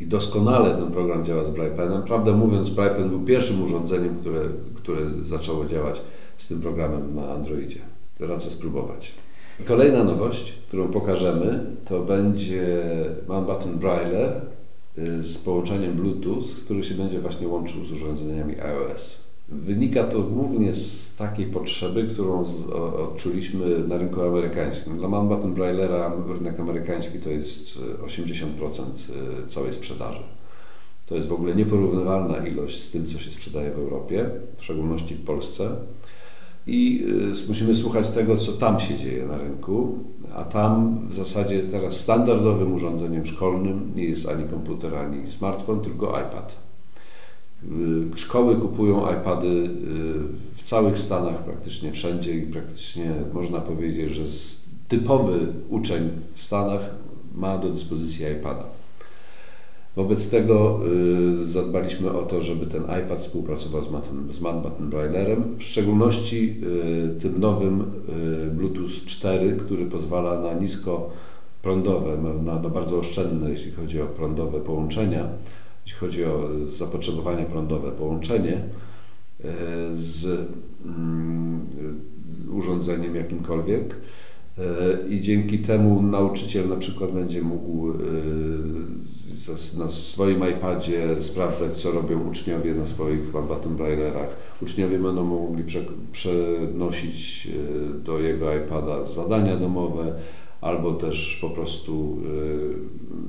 I 0.00 0.06
doskonale 0.06 0.76
ten 0.76 0.90
program 0.90 1.24
działa 1.24 1.44
z 1.44 1.50
BraillePenem. 1.50 2.02
Prawdę 2.02 2.32
mówiąc, 2.32 2.70
BraillePen 2.70 3.08
był 3.08 3.20
pierwszym 3.20 3.62
urządzeniem, 3.62 4.16
które, 4.20 4.40
które 4.74 5.00
zaczęło 5.10 5.64
działać 5.64 6.00
z 6.36 6.48
tym 6.48 6.60
programem 6.60 7.14
na 7.14 7.32
Androidzie. 7.32 7.80
Radzę 8.20 8.50
spróbować. 8.50 9.12
Kolejna 9.66 10.04
nowość, 10.04 10.52
którą 10.68 10.88
pokażemy, 10.88 11.66
to 11.84 12.00
będzie 12.00 12.82
Man 13.28 13.44
Button 13.44 13.78
Braille 13.78 14.40
z 15.20 15.38
połączeniem 15.38 15.92
Bluetooth, 15.92 16.42
który 16.64 16.84
się 16.84 16.94
będzie 16.94 17.20
właśnie 17.20 17.48
łączył 17.48 17.84
z 17.84 17.92
urządzeniami 17.92 18.60
iOS. 18.60 19.24
Wynika 19.48 20.04
to 20.04 20.22
głównie 20.22 20.74
z 20.74 21.16
takiej 21.16 21.46
potrzeby, 21.46 22.04
którą 22.04 22.44
odczuliśmy 22.98 23.78
na 23.88 23.98
rynku 23.98 24.22
amerykańskim. 24.22 24.98
Dla 24.98 25.08
Man 25.08 25.28
Button 25.28 25.54
Braillera 25.54 26.12
rynek 26.34 26.60
amerykański 26.60 27.18
to 27.18 27.30
jest 27.30 27.78
80% 28.06 28.82
e, 29.44 29.46
całej 29.46 29.72
sprzedaży. 29.72 30.22
To 31.06 31.14
jest 31.14 31.28
w 31.28 31.32
ogóle 31.32 31.54
nieporównywalna 31.54 32.46
ilość 32.46 32.82
z 32.82 32.90
tym, 32.90 33.06
co 33.06 33.18
się 33.18 33.32
sprzedaje 33.32 33.70
w 33.70 33.78
Europie, 33.78 34.30
w 34.56 34.64
szczególności 34.64 35.14
w 35.14 35.24
Polsce. 35.24 35.76
I 36.66 37.06
y, 37.44 37.48
musimy 37.48 37.74
słuchać 37.74 38.10
tego, 38.10 38.36
co 38.36 38.52
tam 38.52 38.80
się 38.80 38.96
dzieje 38.96 39.26
na 39.26 39.38
rynku, 39.38 39.98
a 40.34 40.44
tam 40.44 40.98
w 41.08 41.14
zasadzie 41.14 41.62
teraz 41.62 41.96
standardowym 41.96 42.74
urządzeniem 42.74 43.26
szkolnym 43.26 43.92
nie 43.96 44.04
jest 44.04 44.28
ani 44.28 44.48
komputer, 44.48 44.94
ani 44.94 45.32
smartfon, 45.32 45.80
tylko 45.80 46.06
iPad. 46.06 46.56
Y, 47.64 48.18
szkoły 48.18 48.56
kupują 48.56 49.12
iPady 49.12 49.46
y, 49.46 49.70
w 50.54 50.62
całych 50.62 50.98
Stanach, 50.98 51.44
praktycznie 51.44 51.92
wszędzie 51.92 52.38
i 52.38 52.42
praktycznie 52.42 53.12
można 53.32 53.60
powiedzieć, 53.60 54.10
że 54.10 54.22
typowy 54.88 55.38
uczeń 55.68 56.10
w 56.34 56.42
Stanach 56.42 56.94
ma 57.34 57.58
do 57.58 57.68
dyspozycji 57.68 58.26
iPada. 58.40 58.64
Wobec 59.96 60.30
tego 60.30 60.80
y, 61.42 61.46
zadbaliśmy 61.46 62.12
o 62.12 62.22
to, 62.22 62.40
żeby 62.40 62.66
ten 62.66 62.82
iPad 62.82 63.20
współpracował 63.20 63.84
z, 63.84 63.90
Matem, 63.90 64.32
z 64.32 64.40
Manbutton 64.40 64.90
Braillerem, 64.90 65.54
w 65.58 65.62
szczególności 65.62 66.60
y, 67.16 67.20
tym 67.20 67.40
nowym 67.40 67.80
y, 67.80 68.50
Bluetooth 68.50 69.06
4, 69.06 69.56
który 69.56 69.86
pozwala 69.86 70.40
na 70.40 70.54
nisko 70.54 71.10
prądowe, 71.62 72.18
na, 72.44 72.58
na 72.58 72.68
bardzo 72.68 72.98
oszczędne, 72.98 73.50
jeśli 73.50 73.72
chodzi 73.72 74.00
o 74.00 74.06
prądowe 74.06 74.60
połączenia, 74.60 75.28
jeśli 75.86 75.98
chodzi 75.98 76.24
o 76.24 76.48
zapotrzebowanie 76.68 77.44
prądowe 77.44 77.92
połączenie 77.92 78.60
z 79.92 80.48
mm, 80.84 81.66
urządzeniem 82.52 83.16
jakimkolwiek. 83.16 83.96
I 85.08 85.20
dzięki 85.20 85.58
temu 85.58 86.02
nauczyciel 86.02 86.68
na 86.68 86.76
przykład 86.76 87.12
będzie 87.12 87.42
mógł 87.42 87.92
na 89.78 89.88
swoim 89.88 90.50
iPadzie 90.50 91.22
sprawdzać, 91.22 91.72
co 91.72 91.90
robią 91.90 92.30
uczniowie 92.30 92.74
na 92.74 92.86
swoich 92.86 93.30
Button 93.30 93.76
Braillerach. 93.76 94.28
Uczniowie 94.62 94.98
będą 94.98 95.24
mogli 95.24 95.64
prze, 95.64 95.80
przenosić 96.12 97.48
e, 97.48 97.94
do 97.98 98.18
jego 98.18 98.56
iPada 98.56 99.04
zadania 99.04 99.56
domowe, 99.56 100.14
albo 100.60 100.92
też 100.92 101.38
po 101.40 101.50
prostu 101.50 102.18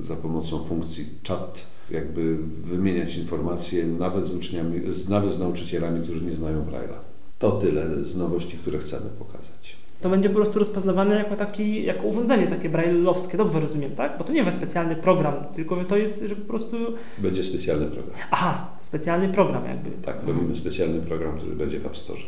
e, 0.00 0.04
za 0.04 0.16
pomocą 0.16 0.64
funkcji 0.64 1.04
chat 1.28 1.66
jakby 1.90 2.36
wymieniać 2.62 3.16
informacje 3.16 3.86
nawet 3.86 4.26
z 4.26 4.34
uczniami, 4.34 4.80
nawet 5.08 5.32
z 5.32 5.38
nauczycielami, 5.38 6.02
którzy 6.02 6.24
nie 6.24 6.34
znają 6.34 6.64
Braille'a. 6.64 6.98
To 7.38 7.52
tyle 7.52 8.04
z 8.04 8.16
nowości, 8.16 8.56
które 8.58 8.78
chcemy 8.78 9.10
pokazać 9.18 9.85
to 10.00 10.10
będzie 10.10 10.28
po 10.28 10.34
prostu 10.34 10.58
rozpoznawane 10.58 11.14
jako, 11.14 11.36
taki, 11.36 11.84
jako 11.84 12.06
urządzenie 12.06 12.46
takie 12.46 12.68
brailleowskie, 12.68 13.38
dobrze 13.38 13.60
rozumiem, 13.60 13.90
tak? 13.90 14.18
Bo 14.18 14.24
to 14.24 14.32
nie 14.32 14.38
jest 14.38 14.58
specjalny 14.58 14.96
program, 14.96 15.34
tylko 15.54 15.76
że 15.76 15.84
to 15.84 15.96
jest, 15.96 16.22
że 16.22 16.36
po 16.36 16.46
prostu... 16.48 16.76
Będzie 17.18 17.44
specjalny 17.44 17.86
program. 17.86 18.16
Aha, 18.30 18.68
specjalny 18.82 19.28
program 19.28 19.64
jakby. 19.66 19.90
Tak, 19.90 20.22
robimy 20.26 20.56
specjalny 20.56 21.00
program, 21.00 21.36
który 21.38 21.56
będzie 21.56 21.80
w 21.80 21.86
App 21.86 21.96
Store 21.96 22.20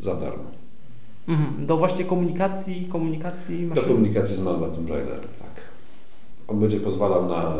za 0.00 0.14
darmo. 0.14 0.44
Mhm. 1.28 1.66
Do 1.66 1.76
właśnie 1.76 2.04
komunikacji, 2.04 2.88
komunikacji 2.92 3.66
maszyny. 3.66 3.86
Do 3.86 3.94
komunikacji 3.94 4.36
z 4.36 4.40
Malmatem 4.40 4.84
Braillerem, 4.84 5.28
tak. 5.38 5.49
On 6.50 6.60
będzie 6.60 6.80
pozwalał 6.80 7.28
na 7.28 7.54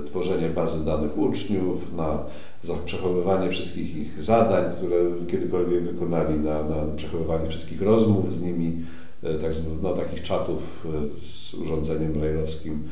y, 0.00 0.04
tworzenie 0.04 0.48
bazy 0.48 0.84
danych 0.84 1.18
uczniów, 1.18 1.96
na 1.96 2.18
przechowywanie 2.84 3.50
wszystkich 3.50 3.96
ich 3.96 4.22
zadań, 4.22 4.64
które 4.76 4.94
kiedykolwiek 5.28 5.82
wykonali, 5.82 6.38
na, 6.38 6.62
na 6.62 6.76
przechowywanie 6.96 7.48
wszystkich 7.48 7.82
rozmów 7.82 8.34
z 8.34 8.42
nimi, 8.42 8.76
e, 9.22 9.34
tak, 9.34 9.52
no, 9.82 9.92
takich 9.92 10.22
czatów 10.22 10.86
e, 10.86 11.18
z 11.28 11.54
urządzeniem 11.54 12.12
brailleowskim 12.12 12.82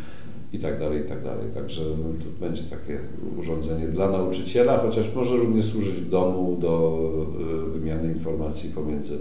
i 0.53 0.59
tak 0.59 0.79
dalej, 0.79 1.00
i 1.00 1.09
tak 1.09 1.24
dalej. 1.24 1.46
Także 1.55 1.83
no, 1.83 2.24
to 2.24 2.46
będzie 2.46 2.62
takie 2.62 2.98
urządzenie 3.38 3.88
dla 3.88 4.11
nauczyciela, 4.11 4.79
chociaż 4.79 5.14
może 5.14 5.37
również 5.37 5.66
służyć 5.66 5.94
w 5.94 6.09
domu 6.09 6.57
do 6.61 6.98
wymiany 7.72 8.12
informacji 8.12 8.70
pomiędzy 8.70 9.18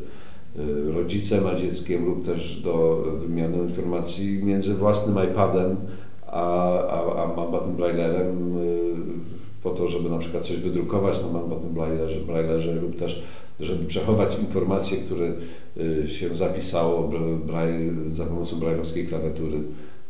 rodzicem 0.93 1.47
a 1.47 1.55
dzieckiem 1.55 2.05
lub 2.05 2.25
też 2.25 2.61
do 2.61 3.03
wymiany 3.19 3.57
informacji 3.57 4.43
między 4.43 4.73
własnym 4.73 5.15
iPadem 5.31 5.77
a, 6.31 6.79
a, 6.87 7.23
a 7.23 7.35
Mambatem 7.35 7.75
Braillerem 7.75 8.59
po 9.63 9.69
to, 9.69 9.87
żeby 9.87 10.09
na 10.09 10.17
przykład 10.17 10.43
coś 10.43 10.57
wydrukować 10.57 11.21
na 11.21 11.27
manbatnym 11.27 11.73
braillerze, 11.73 12.19
braillerze 12.21 12.75
lub 12.75 12.95
też 12.95 13.23
żeby 13.59 13.85
przechować 13.85 14.39
informacje, 14.39 14.97
które 14.97 15.33
y, 15.77 16.07
się 16.07 16.35
zapisało 16.35 17.11
za 18.07 18.25
pomocą 18.25 18.59
brailleowskiej 18.59 19.07
klawiatury 19.07 19.63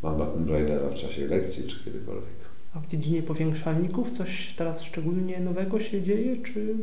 manbatnym 0.03 0.45
braillera 0.45 0.89
w 0.89 0.93
czasie 0.93 1.27
lekcji 1.27 1.63
czy 1.63 1.83
kiedykolwiek. 1.85 2.39
A 2.73 2.79
w 2.79 2.87
dziedzinie 2.87 3.23
powiększalników 3.23 4.11
coś 4.11 4.53
teraz 4.57 4.81
szczególnie 4.81 5.39
nowego 5.39 5.79
się 5.79 6.01
dzieje, 6.01 6.37
czy... 6.37 6.75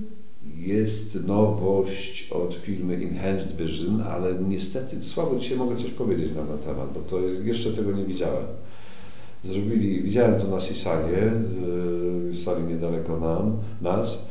Jest 0.56 1.26
nowość 1.26 2.30
od 2.30 2.54
firmy 2.54 2.94
Enhanced 2.94 3.56
Vision, 3.56 4.00
ale 4.00 4.34
niestety 4.48 5.04
słabo 5.04 5.38
dzisiaj 5.38 5.58
mogę 5.58 5.76
coś 5.76 5.90
powiedzieć 5.90 6.34
na 6.34 6.42
ten 6.42 6.58
temat, 6.58 6.92
bo 6.94 7.00
to 7.00 7.20
jeszcze 7.44 7.72
tego 7.72 7.92
nie 7.92 8.04
widziałem 8.04 8.44
zrobili, 9.46 10.02
widziałem 10.02 10.40
to 10.40 10.48
na 10.48 10.60
Sisanie, 10.60 11.32
w 12.30 12.38
sali 12.44 12.64
niedaleko 12.64 13.20
nam, 13.20 13.56
nas, 13.82 14.26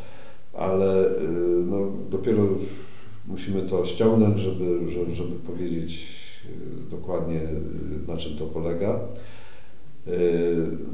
ale 0.53 1.07
y, 1.07 1.29
no, 1.65 1.91
dopiero 2.09 2.43
musimy 3.27 3.61
to 3.61 3.85
ściągnąć, 3.85 4.39
żeby, 4.39 4.79
żeby 5.13 5.35
powiedzieć 5.35 6.21
y, 6.45 6.89
dokładnie 6.91 7.41
y, 7.41 8.07
na 8.07 8.17
czym 8.17 8.37
to 8.37 8.45
polega. 8.45 8.99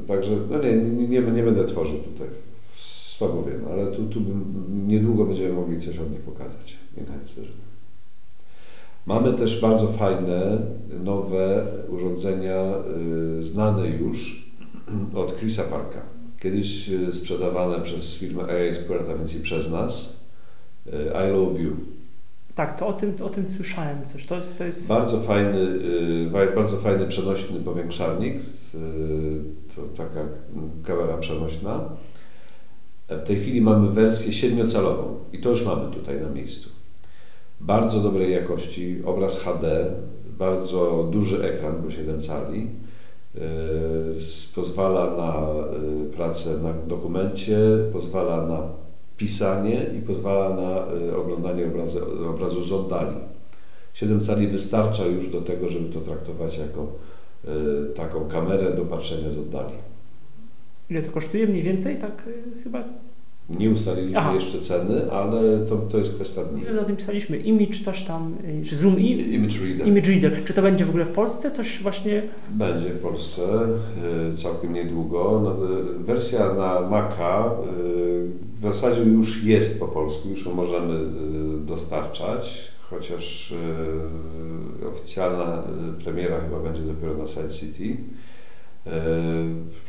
Także 0.08 0.32
no 0.50 0.58
nie, 0.62 0.72
nie, 1.08 1.20
nie, 1.20 1.42
będę 1.42 1.64
tworzył 1.64 1.98
tutaj, 1.98 2.28
słabo 2.76 3.44
wiem, 3.44 3.60
ale 3.70 3.86
tu, 3.86 4.06
tu 4.06 4.20
niedługo 4.86 5.24
będziemy 5.24 5.52
mogli 5.52 5.80
coś 5.80 5.98
od 5.98 6.10
nich 6.10 6.20
pokazać. 6.20 6.76
Enhanced 6.98 7.34
Vision. 7.34 7.56
Mamy 9.06 9.32
też 9.32 9.60
bardzo 9.60 9.86
fajne, 9.86 10.58
nowe 11.04 11.66
urządzenia, 11.88 12.74
y, 13.38 13.42
znane 13.42 13.88
już 13.88 14.46
od 15.14 15.36
Chrisa 15.36 15.62
Parka. 15.62 16.00
Kiedyś 16.40 16.88
y, 16.88 17.14
sprzedawane 17.14 17.80
przez 17.80 18.14
firmę 18.14 18.42
AI 18.44 18.68
Expert, 18.68 19.08
a 19.08 19.14
więc 19.14 19.34
i 19.34 19.40
przez 19.40 19.70
nas. 19.70 20.16
Y, 20.86 20.90
I 21.28 21.32
Love 21.32 21.60
You. 21.60 21.76
Tak, 22.54 22.78
to 22.78 22.86
o 22.86 22.92
tym, 22.92 23.14
o 23.24 23.28
tym 23.28 23.46
słyszałem 23.46 24.04
coś. 24.06 24.26
To 24.26 24.36
jest, 24.36 24.58
to 24.58 24.64
jest... 24.64 24.88
Bardzo, 24.88 25.20
fajny, 25.20 25.66
bardzo 26.54 26.76
fajny 26.76 27.06
przenośny 27.06 27.60
powiększalnik. 27.60 28.34
To 29.76 29.82
taka 30.04 30.20
kamera 30.84 31.16
przenośna. 31.16 31.88
W 33.08 33.22
tej 33.22 33.36
chwili 33.36 33.60
mamy 33.60 33.88
wersję 33.88 34.32
siedmiocalową 34.32 35.16
i 35.32 35.38
to 35.38 35.50
już 35.50 35.66
mamy 35.66 35.94
tutaj 35.94 36.20
na 36.20 36.28
miejscu 36.28 36.68
bardzo 37.62 38.00
dobrej 38.00 38.32
jakości, 38.32 39.02
obraz 39.04 39.38
HD, 39.38 39.86
bardzo 40.38 41.08
duży 41.12 41.44
ekran, 41.44 41.82
bo 41.82 41.90
7 41.90 42.20
cali. 42.20 42.68
E, 43.34 43.40
pozwala 44.54 45.16
na 45.16 45.32
e, 45.40 46.16
pracę 46.16 46.50
na 46.62 46.72
dokumencie, 46.86 47.58
pozwala 47.92 48.46
na 48.46 48.68
pisanie 49.16 49.86
i 49.98 50.02
pozwala 50.02 50.50
na 50.50 50.86
e, 51.10 51.16
oglądanie 51.16 51.66
obrazu, 51.66 51.98
obrazu 52.30 52.64
z 52.64 52.72
oddali. 52.72 53.16
7 53.94 54.20
cali 54.20 54.46
wystarcza 54.46 55.06
już 55.06 55.28
do 55.28 55.40
tego, 55.40 55.68
żeby 55.68 55.92
to 55.92 56.00
traktować 56.00 56.58
jako 56.58 56.92
y, 57.44 57.94
taką 57.94 58.28
kamerę 58.28 58.76
do 58.76 58.84
patrzenia 58.84 59.30
z 59.30 59.38
oddali. 59.38 59.74
Ile 60.90 61.02
to 61.02 61.10
kosztuje 61.10 61.46
mniej 61.46 61.62
więcej? 61.62 61.98
Tak 61.98 62.24
y, 62.28 62.62
chyba 62.62 62.84
Nie 63.50 63.70
ustaliliśmy 63.70 64.18
Aha. 64.18 64.34
jeszcze 64.34 64.58
ceny, 64.58 65.12
ale 65.12 65.58
to, 65.58 65.76
to 65.76 65.98
jest 65.98 66.14
kwestia 66.14 66.44
dni. 66.44 66.78
o 66.78 66.84
tym 66.84 66.96
pisaliśmy? 66.96 67.36
Image, 67.36 67.84
coś 67.84 68.02
tam, 68.02 68.34
y, 68.62 68.64
czy 68.64 68.76
Zoom 68.76 69.00
i 69.00 69.34
Image 69.34 69.54
Reader 69.64 69.88
Image 69.88 70.08
Reader. 70.08 70.44
Czy 70.44 70.54
to 70.54 70.62
będzie 70.62 70.84
w 70.84 70.88
ogóle 70.88 71.04
w 71.04 71.10
Polsce? 71.10 71.50
Coś 71.50 71.82
właśnie. 71.82 72.22
będzie 72.50 72.88
w 72.88 72.98
Polsce 72.98 73.42
y, 74.32 74.36
całkiem 74.36 74.72
niedługo. 74.72 75.40
No, 75.44 75.70
y, 76.00 76.04
wersja 76.04 76.54
na 76.54 76.80
Maca 76.80 77.50
w 78.56 78.60
zasadzie 78.62 79.02
już 79.02 79.44
jest 79.44 79.80
po 79.80 79.88
polsku, 79.88 80.28
już 80.28 80.46
ją 80.46 80.54
możemy 80.54 80.98
dostarczać, 81.66 82.72
chociaż 82.90 83.54
oficjalna 84.92 85.62
premiera 86.04 86.40
chyba 86.40 86.60
będzie 86.60 86.82
dopiero 86.82 87.14
na 87.14 87.28
Side 87.28 87.48
City. 87.48 87.96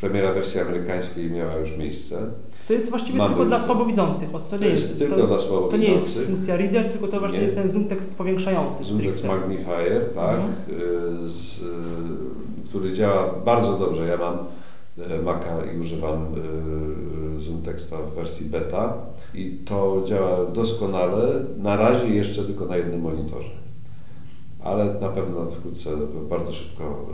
Premiera 0.02 0.34
wersji 0.34 0.60
amerykańskiej 0.60 1.32
miała 1.32 1.56
już 1.56 1.78
miejsce. 1.78 2.18
To 2.68 2.74
jest 2.74 2.90
właściwie 2.90 3.18
Mamy 3.18 3.30
tylko 3.30 3.46
dla 3.46 3.60
słabowidzących. 3.60 4.30
bo 4.30 4.40
To, 4.40 4.46
To 4.50 4.58
nie 4.58 4.68
jest 4.68 4.98
tylko 5.00 5.16
to, 5.16 5.28
dla 5.28 5.38
to 5.38 5.78
nie 5.78 5.88
jest 5.88 6.06
słabowidzących. 6.06 6.26
funkcja 6.26 6.58
reader, 6.58 6.92
tylko 6.92 7.08
to 7.08 7.20
właśnie 7.20 7.38
Nie. 7.38 7.44
jest 7.44 7.56
ten 7.56 7.68
zoom 7.68 7.86
tekst 7.86 8.18
powiększający. 8.18 8.84
Zoom 8.84 8.98
stricte. 9.00 9.28
Magnifier, 9.28 10.06
tak, 10.16 10.40
Mhm. 10.40 10.54
y, 11.26 11.30
z, 11.30 11.60
y, 11.60 11.64
który 12.70 12.94
działa 12.94 13.34
bardzo 13.46 13.78
dobrze. 13.78 14.08
Ja 14.08 14.18
mam 14.18 14.34
y, 15.20 15.24
Maca 15.24 15.66
i 15.76 15.80
używam 15.80 16.26
Zoom 17.40 17.62
Texta 17.62 17.98
w 17.98 18.16
wersji 18.16 18.46
beta 18.50 18.94
i 19.34 19.58
to 19.66 20.02
działa 20.06 20.46
doskonale. 20.46 21.28
Na 21.58 21.76
razie 21.76 22.08
jeszcze 22.08 22.44
tylko 22.44 22.66
na 22.66 22.78
jednym 22.78 23.02
monitorze. 23.02 23.50
Ale 24.64 24.86
na 25.02 25.10
pewno 25.10 25.46
wkrótce, 25.46 25.90
bardzo 26.30 26.54
szybko 26.54 27.06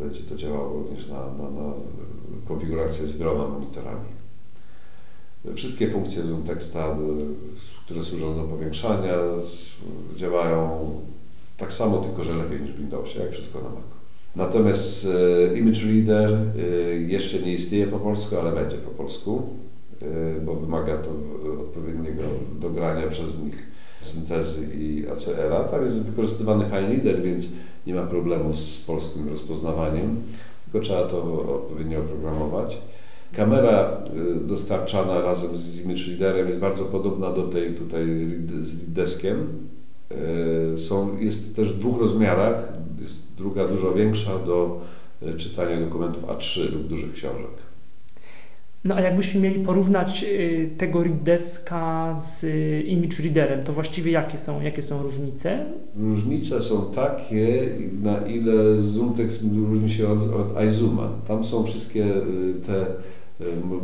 będzie 0.00 0.20
to 0.22 0.36
działało 0.36 0.72
również 0.72 1.08
na, 1.08 1.14
na, 1.18 1.50
na 1.50 1.72
konfigurację 2.48 3.06
z 3.06 3.16
wieloma 3.16 3.48
monitorami. 3.48 4.17
Wszystkie 5.54 5.88
funkcje 5.90 6.22
Zoom 6.22 6.42
Texta, 6.42 6.88
y, 6.88 7.84
które 7.84 8.02
służą 8.02 8.36
do 8.36 8.42
powiększania, 8.42 9.14
działają 10.16 10.90
tak 11.56 11.72
samo, 11.72 11.98
tylko 11.98 12.24
że 12.24 12.36
lepiej 12.36 12.60
niż 12.60 12.72
w 12.72 12.78
Windowsie, 12.78 13.20
jak 13.20 13.32
wszystko 13.32 13.58
na 13.58 13.68
Macu. 13.68 13.98
Natomiast 14.36 15.06
e, 15.06 15.58
Image 15.58 15.80
Reader 15.80 16.30
e, 16.32 16.60
jeszcze 16.94 17.38
nie 17.38 17.54
istnieje 17.54 17.86
po 17.86 17.98
polsku, 17.98 18.36
ale 18.36 18.52
będzie 18.52 18.76
po 18.76 18.90
polsku, 18.90 19.42
e, 20.02 20.40
bo 20.40 20.54
wymaga 20.54 20.96
to 20.96 21.10
odpowiedniego 21.60 22.22
dogrania 22.60 23.06
przez 23.06 23.38
nich 23.38 23.66
syntezy 24.00 24.66
i 24.74 25.08
ACR-a. 25.08 25.64
Tam 25.64 25.82
jest 25.82 26.02
wykorzystywany 26.02 26.64
FileReader, 26.64 27.22
więc 27.22 27.48
nie 27.86 27.94
ma 27.94 28.02
problemu 28.02 28.54
z 28.54 28.78
polskim 28.78 29.28
rozpoznawaniem, 29.28 30.22
tylko 30.64 30.86
trzeba 30.86 31.04
to 31.04 31.22
odpowiednio 31.56 31.98
oprogramować. 31.98 32.78
Kamera 33.32 34.02
y, 34.42 34.46
dostarczana 34.46 35.20
razem 35.20 35.56
z 35.56 35.84
Image 35.84 36.02
Readerem 36.08 36.46
jest 36.46 36.58
bardzo 36.58 36.84
podobna 36.84 37.30
do 37.30 37.42
tej 37.42 37.72
tutaj 37.72 38.04
z 38.60 38.92
deskiem. 38.92 39.46
Y, 40.74 40.76
Są, 40.76 41.18
jest 41.18 41.56
też 41.56 41.72
w 41.72 41.78
dwóch 41.78 42.00
rozmiarach. 42.00 42.72
Jest 43.00 43.22
druga 43.38 43.68
dużo 43.68 43.94
większa 43.94 44.38
do 44.38 44.80
y, 45.22 45.34
czytania 45.34 45.80
dokumentów 45.80 46.24
A3 46.24 46.72
lub 46.72 46.86
dużych 46.86 47.12
książek. 47.12 47.68
No 48.84 48.94
a 48.94 49.00
jakbyśmy 49.00 49.40
mieli 49.40 49.64
porównać 49.64 50.24
tego 50.78 51.02
read 51.02 51.22
deska 51.22 52.16
z 52.22 52.44
image 52.86 53.22
readerem, 53.22 53.64
to 53.64 53.72
właściwie 53.72 54.12
jakie 54.12 54.38
są, 54.38 54.60
jakie 54.60 54.82
są 54.82 55.02
różnice? 55.02 55.66
Różnice 55.96 56.62
są 56.62 56.92
takie, 56.94 57.68
na 58.02 58.26
ile 58.26 58.80
ZoomText 58.80 59.42
różni 59.56 59.88
się 59.88 60.08
od, 60.08 60.18
od 60.18 60.64
iZooma. 60.68 61.08
Tam 61.28 61.44
są 61.44 61.64
wszystkie 61.64 62.04
te 62.66 62.86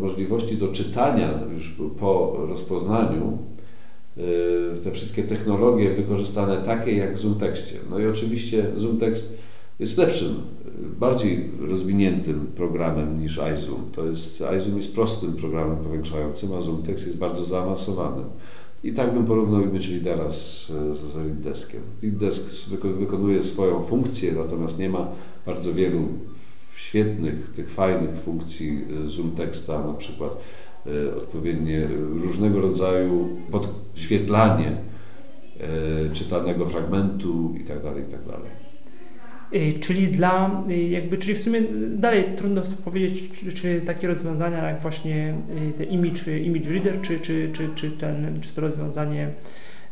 możliwości 0.01 0.57
do 0.57 0.69
czytania 0.69 1.41
już 1.55 1.77
po 2.01 2.37
rozpoznaniu, 2.49 3.39
y, 4.77 4.81
te 4.85 4.91
wszystkie 4.93 5.23
technologie 5.23 5.95
wykorzystane 5.95 6.57
takie 6.57 6.93
jak 6.93 7.15
w 7.17 7.21
ZoomTexcie. 7.21 7.77
No 7.91 7.99
i 7.99 8.07
oczywiście 8.07 8.67
ZoomText 8.77 9.39
jest 9.79 9.99
lepszym, 9.99 10.35
bardziej 10.99 11.51
rozwiniętym 11.61 12.47
programem 12.57 13.21
niż 13.21 13.41
iZoom. 13.59 13.91
To 13.93 14.05
jest, 14.05 14.45
iZoom 14.57 14.77
jest 14.77 14.95
prostym 14.95 15.33
programem 15.33 15.77
powiększającym, 15.77 16.53
a 16.53 16.61
ZoomText 16.61 17.07
jest 17.07 17.19
bardzo 17.19 17.45
zaawansowanym. 17.45 18.25
I 18.85 18.93
tak 18.93 19.15
bym 19.15 19.25
porównał 19.25 19.63
Image 19.63 19.89
Readera 19.91 20.31
z, 20.31 20.67
z 20.67 21.17
Read 21.17 21.41
Deskiem. 21.41 21.81
Desk 22.03 22.71
wyko- 22.71 22.99
wykonuje 22.99 23.43
swoją 23.43 23.83
funkcję, 23.83 24.33
natomiast 24.33 24.79
nie 24.79 24.89
ma 24.89 25.09
bardzo 25.47 25.75
wielu 25.75 26.01
świetnych, 26.95 27.53
tych 27.57 27.71
fajnych 27.71 28.15
funkcji 28.15 28.85
y, 29.05 29.11
Zoom 29.11 29.31
Texta, 29.31 29.87
na 29.87 29.95
przykład 29.95 30.37
y, 30.87 31.17
odpowiednie 31.17 31.89
różnego 32.23 32.61
rodzaju 32.61 33.29
podświetlanie 33.51 34.73
y, 36.11 36.13
czytanego 36.13 36.67
fragmentu 36.67 37.55
itd. 37.59 37.93
itd. 37.99 38.33
Y, 39.55 39.81
Czyli 39.81 40.09
dla, 40.09 40.63
jakby, 40.91 41.19
czyli 41.19 41.35
w 41.35 41.41
sumie 41.41 41.61
dalej 41.89 42.25
trudno 42.37 42.63
powiedzieć, 42.85 43.31
czy, 43.33 43.53
czy 43.53 43.81
takie 43.87 44.09
rozwiązania 44.09 44.71
jak 44.71 44.83
właśnie 44.83 45.35
y, 45.69 45.73
te 45.73 45.85
image, 45.85 46.39
image 46.39 46.71
reader, 46.71 47.01
czy, 47.01 47.21
czy, 47.21 47.51
czy, 47.53 47.69
czy, 47.75 47.91
ten, 47.91 48.41
czy 48.41 48.55
to 48.55 48.61
rozwiązanie 48.61 49.33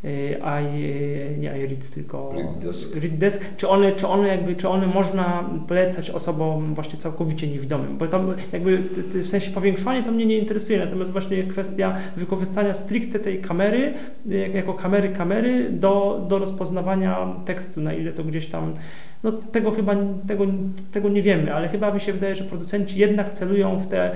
i, 0.05 1.39
nie 1.39 1.49
iRead, 1.59 1.91
tylko 1.91 2.33
Read 2.37 2.59
Desk. 2.59 2.97
Read 2.97 3.19
Desk, 3.19 3.45
czy 3.57 3.69
one, 3.69 3.93
czy 3.93 4.07
one 4.09 4.29
jakby, 4.29 4.57
czy 4.57 4.69
one 4.69 4.87
można 4.87 5.51
polecać 5.69 6.11
osobom 6.11 6.75
właśnie 6.75 6.99
całkowicie 6.99 7.47
niewidomym, 7.47 7.99
bo 7.99 8.09
tam 8.09 8.35
jakby 8.53 8.79
w 9.23 9.27
sensie 9.29 9.51
powiększanie 9.51 10.03
to 10.03 10.13
mnie 10.13 10.27
nie 10.27 10.39
interesuje, 10.39 10.79
natomiast 10.79 11.13
właśnie 11.13 11.43
kwestia 11.43 11.97
wykorzystania 12.17 12.75
stricte 12.75 13.19
tej 13.19 13.39
kamery, 13.41 13.95
y, 14.31 14.35
jak- 14.39 14.55
jako 14.55 14.75
kamery 14.75 15.09
kamery 15.09 15.71
do, 15.71 16.25
do 16.29 16.39
rozpoznawania 16.39 17.35
tekstu, 17.45 17.81
na 17.81 17.93
ile 17.95 18.13
to 18.13 18.25
gdzieś 18.25 18.47
tam 18.47 18.75
no 19.23 19.33
tego 19.33 19.71
chyba 19.71 19.97
tego, 20.29 20.45
tego 20.93 21.09
nie 21.09 21.23
wiemy, 21.23 21.55
ale 21.55 21.69
chyba 21.69 21.95
mi 21.95 22.01
się 22.01 22.13
wydaje, 22.13 22.35
że 22.35 22.45
producenci 22.45 22.99
jednak 23.01 23.31
celują 23.31 23.79
w 23.79 23.87
te 23.87 24.11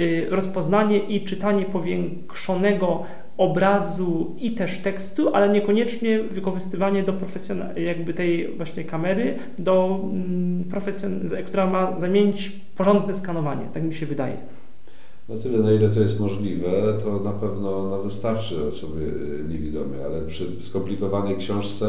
y, 0.00 0.26
rozpoznanie 0.30 0.98
i 0.98 1.24
czytanie 1.24 1.64
powiększonego 1.64 3.02
obrazu 3.38 4.34
i 4.38 4.52
też 4.52 4.78
tekstu, 4.78 5.34
ale 5.34 5.48
niekoniecznie 5.48 6.22
wykorzystywanie 6.22 7.02
do 7.02 7.12
profesjonal, 7.12 7.76
jakby 7.76 8.14
tej 8.14 8.56
właśnie 8.56 8.84
kamery, 8.84 9.36
do 9.58 10.00
mm, 10.02 10.64
która 11.46 11.66
ma 11.66 11.98
zamienić 11.98 12.52
porządne 12.76 13.14
skanowanie, 13.14 13.68
tak 13.72 13.82
mi 13.82 13.94
się 13.94 14.06
wydaje. 14.06 14.36
Na 15.28 15.36
tyle, 15.36 15.58
na 15.58 15.72
ile 15.72 15.88
to 15.88 16.00
jest 16.00 16.20
możliwe, 16.20 16.70
to 17.04 17.18
na 17.18 17.32
pewno 17.32 17.88
no, 17.88 18.02
wystarczy 18.02 18.66
osobie 18.66 19.02
y, 19.02 19.44
niewidomej, 19.48 20.02
ale 20.02 20.20
przy 20.20 20.62
skomplikowanej 20.62 21.36
książce 21.36 21.86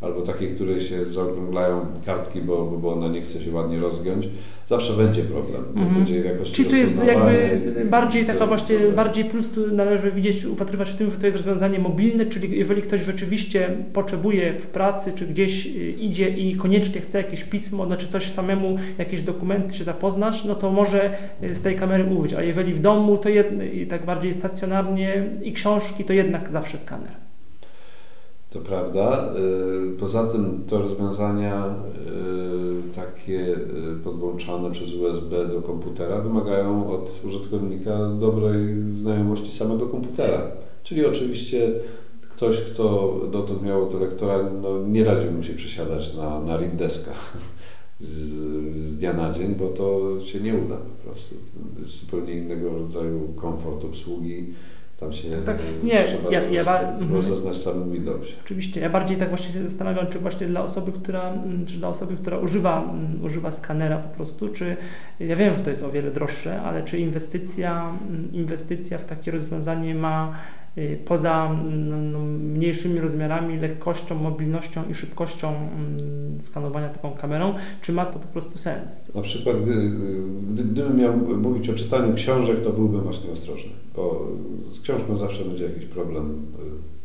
albo 0.00 0.22
takiej, 0.22 0.48
której 0.48 0.80
się 0.80 1.04
zaokrąglają 1.04 1.86
kartki, 2.06 2.40
bo, 2.40 2.64
bo 2.64 2.92
ona 2.92 3.08
nie 3.08 3.22
chce 3.22 3.40
się 3.40 3.52
ładnie 3.52 3.78
rozgiąć, 3.78 4.28
zawsze 4.66 4.92
będzie 4.92 5.22
problem. 5.22 5.64
Mhm. 5.76 5.94
Będzie 5.94 6.22
w 6.22 6.24
jakości 6.24 6.54
Czyli 6.54 6.68
to 6.68 6.76
jest 6.76 7.06
jakby 7.06 7.60
bardziej 7.84 8.24
taka 8.24 8.46
właśnie, 8.46 8.76
bardziej 8.96 9.24
plus 9.24 9.50
tu 9.50 9.74
należy 9.74 10.10
widzieć, 10.10 10.44
upatrywać 10.44 10.90
w 10.90 10.96
tym, 10.96 11.10
że 11.10 11.16
to 11.16 11.26
jest 11.26 11.38
rozwiązanie 11.38 11.78
mobilne, 11.78 12.26
czyli 12.26 12.58
jeżeli 12.58 12.82
ktoś 12.82 13.00
rzeczywiście 13.00 13.76
potrzebuje 13.92 14.52
w 14.58 14.66
pracy, 14.66 15.12
czy 15.16 15.26
gdzieś 15.26 15.66
y, 15.66 15.70
idzie 15.90 16.28
i 16.28 16.56
koniecznie 16.56 17.00
chce 17.00 17.18
jakieś 17.18 17.44
pismo, 17.44 17.86
znaczy 17.86 18.08
coś 18.08 18.30
samemu, 18.30 18.76
jakieś 18.98 19.22
dokumenty 19.22 19.74
się 19.74 19.84
zapoznać, 19.84 20.44
no 20.44 20.54
to 20.54 20.72
może 20.72 21.16
y, 21.42 21.54
z 21.54 21.60
tej 21.60 21.76
kamery 21.76 22.04
użyć, 22.04 22.34
a 22.34 22.42
jeżeli 22.42 22.74
w 22.74 22.80
domu, 22.80 23.18
to 23.18 23.28
jed, 23.28 23.74
i 23.74 23.86
tak 23.86 24.04
bardziej 24.04 24.34
stacjonarnie 24.34 25.30
i 25.42 25.52
książki, 25.52 26.04
to 26.04 26.12
jednak 26.12 26.50
zawsze 26.50 26.78
skaner. 26.78 27.27
To 28.50 28.60
prawda. 28.60 29.34
Y, 29.94 29.98
Poza 29.98 30.26
tym 30.26 30.62
to 30.68 30.78
rozwiązania 30.78 31.66
y, 31.66 32.94
takie 32.94 33.40
y, 33.40 34.04
podłączane 34.04 34.70
przez 34.70 34.94
USB 34.94 35.46
do 35.46 35.62
komputera 35.62 36.20
wymagają 36.20 36.90
od 36.90 37.24
użytkownika 37.24 38.08
dobrej 38.20 38.66
znajomości 38.92 39.52
samego 39.52 39.86
komputera. 39.86 40.42
Czyli 40.82 41.06
oczywiście 41.06 41.72
ktoś, 42.30 42.60
kto 42.60 43.14
dotąd 43.32 43.62
miał 43.62 43.86
to 43.86 43.98
lektora, 43.98 44.50
no, 44.62 44.82
nie 44.86 45.04
radził 45.04 45.32
mu 45.32 45.42
się 45.42 45.52
przesiadać 45.52 46.14
na, 46.14 46.40
na 46.40 46.56
read 46.56 46.92
z, 48.00 48.28
z 48.80 48.98
dnia 48.98 49.12
na 49.12 49.32
dzień, 49.32 49.54
bo 49.54 49.68
to 49.68 50.20
się 50.20 50.40
nie 50.40 50.54
uda 50.54 50.76
po 50.76 51.04
prostu. 51.08 51.34
To 51.74 51.80
jest 51.80 52.00
zupełnie 52.00 52.32
innego 52.32 52.70
rodzaju 52.70 53.32
komfort 53.36 53.84
obsługi. 53.84 54.54
Tam 55.00 55.12
się 55.12 55.28
tak. 55.46 55.56
y, 55.60 55.86
Nie, 55.86 56.04
trzeba 56.04 56.30
ja- 56.30 56.42
ja 56.42 56.80
mhm. 56.80 57.12
rozeznać 57.14 57.56
w 57.56 57.62
samym 57.62 57.92
Windowsie. 57.92 58.34
Oczywiście. 58.44 58.80
Ja 58.80 58.90
bardziej 58.90 59.16
tak 59.16 59.28
właśnie 59.28 59.52
się 59.52 59.62
zastanawiam, 59.68 60.06
czy 60.06 60.18
właśnie 60.18 60.46
dla 60.46 60.62
osoby, 60.62 60.92
która, 60.92 61.32
mm, 61.32 61.66
czy 61.66 61.76
dla 61.76 61.88
osoby, 61.88 62.16
która 62.16 62.38
używa, 62.38 62.82
mm, 62.82 63.24
używa 63.24 63.50
skanera 63.50 63.96
po 63.98 64.16
prostu, 64.16 64.48
czy 64.48 64.76
ja 65.20 65.36
wiem, 65.36 65.54
że 65.54 65.60
to 65.60 65.70
jest 65.70 65.82
o 65.82 65.90
wiele 65.90 66.10
droższe, 66.10 66.62
ale 66.62 66.82
czy 66.82 66.98
inwestycja, 66.98 67.90
mm, 68.08 68.32
inwestycja 68.32 68.98
w 68.98 69.04
takie 69.04 69.30
rozwiązanie 69.30 69.94
ma 69.94 70.34
poza 71.04 71.56
no, 71.70 71.96
no, 71.96 72.18
mniejszymi 72.24 73.00
rozmiarami, 73.00 73.58
lekkością, 73.58 74.14
mobilnością 74.14 74.82
i 74.90 74.94
szybkością 74.94 75.48
mm, 75.48 76.42
skanowania 76.42 76.88
taką 76.88 77.12
kamerą, 77.12 77.54
czy 77.80 77.92
ma 77.92 78.06
to 78.06 78.18
po 78.18 78.28
prostu 78.28 78.58
sens? 78.58 79.14
Na 79.14 79.22
przykład, 79.22 79.56
gdy, 79.62 79.74
gdy, 80.52 80.64
gdybym 80.64 80.96
miał 80.96 81.16
mówić 81.16 81.68
o 81.68 81.74
czytaniu 81.74 82.14
książek, 82.14 82.60
to 82.60 82.70
byłbym 82.70 83.00
właśnie 83.00 83.30
ostrożny, 83.30 83.70
bo 83.96 84.28
z 84.72 84.80
książką 84.80 85.16
zawsze 85.16 85.44
będzie 85.44 85.64
jakiś 85.64 85.84
problem 85.84 86.46
y, 86.84 86.97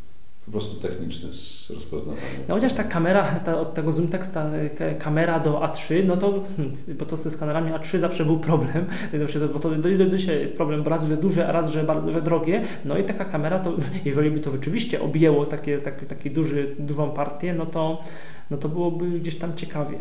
prostu 0.54 0.76
techniczny 0.76 1.34
z 1.34 1.70
rozpoznawaniem. 1.70 2.24
No 2.48 2.56
chociaż 2.56 2.74
ta 2.74 2.84
kamera, 2.84 3.24
ta, 3.24 3.60
od 3.60 3.74
tego 3.74 3.92
zoom 3.92 4.08
text, 4.08 4.34
ta 4.34 4.50
k- 4.78 4.94
kamera 4.94 5.40
do 5.40 5.60
A3, 5.60 6.06
no 6.06 6.18
to, 6.18 6.44
hmm, 6.58 6.76
bo 7.00 7.06
to 7.06 7.18
ze 7.18 7.32
skanerami 7.32 7.72
A3 7.72 8.00
zawsze 8.00 8.26
był 8.26 8.40
problem, 8.40 8.86
bo 9.54 9.60
to 9.60 9.70
do, 9.70 9.98
do 9.98 10.18
dzisiaj 10.18 10.40
jest 10.40 10.58
problem, 10.58 10.84
bo 10.84 10.90
raz, 10.90 11.08
że 11.08 11.18
duże, 11.18 11.48
a 11.48 11.52
raz, 11.52 11.72
że, 11.72 11.86
że 12.08 12.22
drogie, 12.22 12.64
no 12.86 12.98
i 12.98 13.04
taka 13.04 13.26
kamera 13.26 13.60
to, 13.60 13.74
jeżeli 14.06 14.32
by 14.32 14.40
to 14.40 14.52
rzeczywiście 14.52 15.02
objęło 15.02 15.46
takie, 15.46 15.78
takie, 15.78 16.06
takie 16.06 16.30
duży, 16.30 16.76
dużą 16.80 17.12
partię, 17.12 17.54
no 17.54 17.66
to, 17.66 18.02
no 18.52 18.58
to 18.58 18.70
byłoby 18.70 19.20
gdzieś 19.20 19.36
tam 19.36 19.56
ciekawie. 19.56 19.98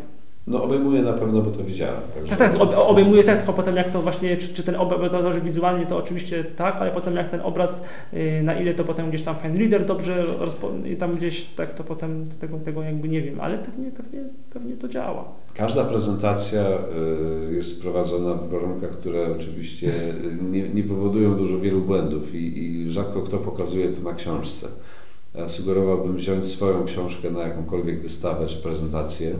No 0.47 0.63
obejmuje 0.63 1.03
na 1.03 1.13
pewno, 1.13 1.43
bo 1.43 1.51
to 1.51 1.65
widziałem. 1.65 2.01
Także 2.15 2.37
Tak, 2.37 2.53
tak, 2.53 2.61
ob- 2.61 2.75
obejmuje 2.77 3.25
tak, 3.25 3.37
tylko 3.37 3.53
potem 3.53 3.77
jak 3.77 3.91
to 3.91 4.03
właśnie, 4.03 4.37
czy, 4.37 4.55
czy 4.55 4.63
ten 4.63 4.77
obraz, 4.77 5.11
to, 5.11 5.33
że 5.33 5.41
wizualnie 5.41 5.87
to 5.87 5.97
oczywiście 5.97 6.45
tak, 6.45 6.77
ale 6.77 6.91
potem 6.91 7.17
jak 7.17 7.29
ten 7.29 7.41
obraz, 7.41 7.85
yy, 8.13 8.43
na 8.43 8.61
ile 8.61 8.75
to 8.75 8.85
potem 8.85 9.09
gdzieś 9.09 9.23
tam 9.23 9.37
fine 9.37 9.59
reader 9.59 9.87
dobrze 9.87 10.25
i 10.85 10.97
tam 10.97 11.17
gdzieś 11.17 11.45
tak 11.45 11.75
to 11.75 11.85
potem 11.85 12.27
tego, 12.39 12.59
tego 12.59 12.83
jakby 12.83 13.09
nie 13.09 13.21
wiem, 13.21 13.41
ale 13.41 13.59
pewnie, 13.59 13.91
pewnie, 13.91 14.21
pewnie 14.53 14.77
to 14.77 14.89
działa. 14.89 15.25
Każda 15.55 15.85
prezentacja 15.85 16.63
y, 17.51 17.55
jest 17.55 17.83
prowadzona 17.83 18.35
w 18.35 18.49
warunkach, 18.49 18.91
które 18.91 19.33
oczywiście 19.37 19.89
y, 19.89 20.45
nie, 20.51 20.69
nie 20.69 20.83
powodują 20.83 21.37
dużo 21.37 21.59
wielu 21.59 21.81
błędów 21.81 22.35
i, 22.35 22.59
i 22.65 22.91
rzadko 22.91 23.21
kto 23.21 23.39
pokazuje 23.39 23.89
to 23.89 24.11
na 24.11 24.15
książce. 24.15 24.67
Ja 25.35 25.49
sugerowałbym 25.49 26.17
wziąć 26.17 26.49
swoją 26.49 26.85
książkę 26.85 27.31
na 27.31 27.41
jakąkolwiek 27.41 28.03
wystawę 28.03 28.47
czy 28.47 28.57
prezentację. 28.57 29.35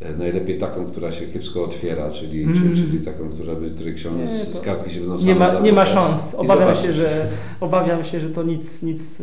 E, 0.00 0.12
Najlepiej 0.16 0.58
taką, 0.58 0.84
która 0.84 1.12
się 1.12 1.26
kiepsko 1.26 1.64
otwiera, 1.64 2.10
czyli, 2.10 2.42
Mm. 2.42 2.56
czyli, 2.56 2.76
czyli 2.76 3.00
taką, 3.04 3.28
która 3.30 3.54
by, 3.54 3.70
której 3.70 3.94
książ- 3.94 4.18
Nie, 4.18 4.26
z 4.26 4.60
kartki 4.60 4.90
się 4.90 5.00
będą 5.00 5.14
Nie 5.14 5.20
same 5.20 5.34
ma, 5.52 5.60
nie 5.60 5.72
ma 5.72 5.86
szans. 5.86 6.34
Obawiam 6.34 6.74
się, 6.74 6.92
że, 6.92 7.26
obawiam 7.60 8.04
się, 8.04 8.20
że 8.20 8.28
to 8.30 8.42
nic, 8.42 8.82
nic. 8.82 9.22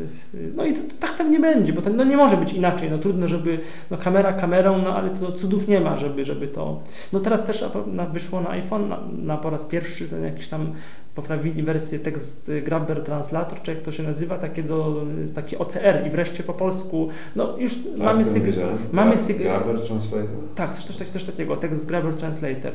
No 0.56 0.66
i 0.66 0.74
to, 0.74 0.80
to 0.82 0.94
tak 1.00 1.14
pewnie 1.18 1.40
będzie, 1.40 1.74
bo 1.74 1.82
to 1.82 1.90
no 1.90 2.04
nie 2.04 2.18
może 2.18 2.38
być 2.38 2.54
inaczej. 2.54 2.92
No 2.92 2.98
trudno, 2.98 3.28
żeby. 3.28 3.60
No 3.92 3.98
kamera 3.98 4.34
kamerą, 4.34 4.78
no 4.82 4.96
ale 4.96 5.10
to 5.10 5.32
cudów 5.32 5.68
nie 5.68 5.80
ma, 5.80 5.98
żeby, 5.98 6.26
żeby 6.26 6.48
to. 6.48 6.84
No 7.14 7.20
teraz 7.20 7.46
też 7.46 7.66
na, 7.94 8.06
wyszło 8.06 8.42
na 8.42 8.50
iPhone 8.50 8.90
na, 8.90 9.00
na 9.24 9.38
po 9.38 9.50
raz 9.50 9.66
pierwszy 9.66 10.08
ten 10.08 10.24
jakiś 10.24 10.48
tam 10.48 10.74
poprawili 11.22 11.64
wersję 11.64 12.00
tekst 12.00 12.50
y, 12.50 12.62
Grabber 12.62 13.04
Translator, 13.04 13.62
czy 13.62 13.72
jak 13.74 13.82
to 13.82 13.92
się 13.92 14.04
nazywa, 14.04 14.38
takie 14.38 14.64
do, 14.64 15.02
takie 15.36 15.60
OCR 15.60 16.08
i 16.08 16.10
wreszcie 16.10 16.44
po 16.44 16.54
polsku. 16.54 17.10
No 17.36 17.58
już 17.58 17.76
Tak, 17.76 17.98
mamy 17.98 18.26
sygnał. 18.26 18.70
mamy 18.92 19.16
Gra- 19.16 19.20
syg- 19.20 19.38
Grabber 19.44 19.80
Translator. 19.88 20.30
Tak, 20.56 20.74
coś, 20.74 20.84
coś, 20.86 20.98
tak- 20.98 21.08
coś 21.08 21.24
takiego, 21.24 21.58
tekst 21.58 21.86
Grabber 21.88 22.14
Translator. 22.14 22.72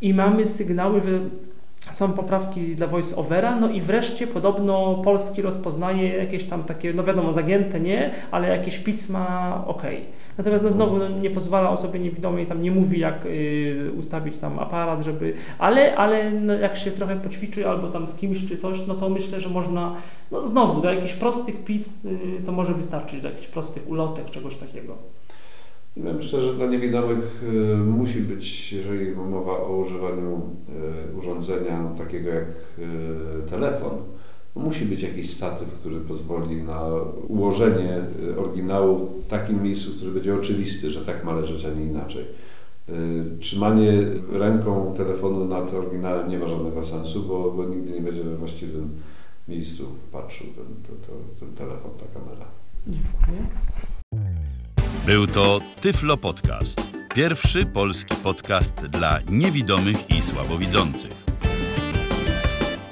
I 0.00 0.14
mamy 0.14 0.46
sygnały, 0.46 1.00
że 1.00 1.10
są 1.92 2.12
poprawki 2.12 2.76
dla 2.76 2.86
voice-overa, 2.86 3.56
no 3.60 3.68
i 3.70 3.80
wreszcie 3.80 4.26
podobno 4.26 4.94
polski 5.04 5.42
rozpoznaje 5.42 6.08
jakieś 6.16 6.44
tam 6.44 6.64
takie, 6.64 6.92
no 6.94 7.04
wiadomo, 7.04 7.32
zagięte 7.32 7.80
nie, 7.80 8.10
ale 8.30 8.48
jakieś 8.48 8.78
pisma 8.78 9.64
ok. 9.66 9.82
Natomiast 10.38 10.64
no 10.64 10.70
znowu 10.70 10.96
no, 10.96 11.08
nie 11.08 11.30
pozwala 11.30 11.70
osobie 11.70 12.00
niewidomej, 12.00 12.46
tam 12.46 12.62
nie 12.62 12.70
mówi 12.70 13.00
jak 13.00 13.26
y, 13.26 13.92
ustawić 13.98 14.36
tam 14.36 14.58
aparat, 14.58 15.04
żeby, 15.04 15.34
ale, 15.58 15.96
ale 15.96 16.30
no, 16.30 16.54
jak 16.54 16.76
się 16.76 16.90
trochę 16.90 17.16
poćwiczy 17.16 17.68
albo 17.68 17.88
tam 17.88 18.06
z 18.06 18.14
kimś 18.14 18.46
czy 18.46 18.56
coś, 18.56 18.86
no 18.86 18.94
to 18.94 19.08
myślę, 19.08 19.40
że 19.40 19.48
można, 19.48 19.96
no 20.30 20.48
znowu 20.48 20.80
do 20.80 20.92
jakichś 20.92 21.14
prostych 21.14 21.64
pism 21.64 22.08
y, 22.08 22.42
to 22.46 22.52
może 22.52 22.74
wystarczyć, 22.74 23.20
do 23.20 23.28
jakichś 23.28 23.48
prostych 23.48 23.88
ulotek, 23.88 24.30
czegoś 24.30 24.56
takiego. 24.56 24.96
Ja 25.96 26.12
myślę, 26.12 26.40
że 26.40 26.54
dla 26.54 26.66
niewidomych 26.66 27.42
y, 27.42 27.76
musi 27.76 28.20
być, 28.20 28.72
jeżeli 28.72 29.16
mowa 29.16 29.52
o 29.52 29.76
używaniu 29.76 30.50
y, 31.12 31.16
urządzenia 31.18 31.84
takiego 31.98 32.30
jak 32.30 32.48
y, 32.48 33.50
telefon, 33.50 33.90
musi 34.56 34.84
być 34.84 35.02
jakiś 35.02 35.30
statyw, 35.30 35.72
który 35.72 36.00
pozwoli 36.00 36.56
na 36.56 36.80
ułożenie 37.28 38.00
y, 38.22 38.38
oryginału 38.38 39.22
w 39.26 39.26
takim 39.26 39.62
miejscu, 39.62 39.90
który 39.96 40.10
będzie 40.10 40.34
oczywisty, 40.34 40.90
że 40.90 41.04
tak 41.06 41.24
ma 41.24 41.34
leżeć, 41.34 41.64
a 41.64 41.70
nie 41.70 41.86
inaczej. 41.86 42.24
Y, 42.88 43.38
Trzymanie 43.40 43.92
ręką 44.32 44.94
telefonu 44.96 45.44
nad 45.44 45.74
oryginałem 45.74 46.30
nie 46.30 46.38
ma 46.38 46.46
żadnego 46.46 46.84
sensu, 46.84 47.22
bo, 47.22 47.50
bo 47.50 47.64
nigdy 47.64 47.92
nie 47.92 48.00
będzie 48.00 48.24
we 48.24 48.36
właściwym 48.36 48.90
miejscu 49.48 49.86
patrzył 50.12 50.46
ten, 50.46 50.64
ten, 50.64 50.96
ten, 51.06 51.16
ten 51.40 51.66
telefon, 51.66 51.90
ta 51.98 52.20
kamera. 52.20 52.46
Dziękuję. 52.86 53.48
Był 55.06 55.26
to 55.26 55.60
Tyflo 55.80 56.16
Podcast. 56.16 56.80
Pierwszy 57.14 57.66
polski 57.66 58.14
podcast 58.22 58.86
dla 58.86 59.18
niewidomych 59.30 60.10
i 60.10 60.22
słabowidzących. 60.22 61.23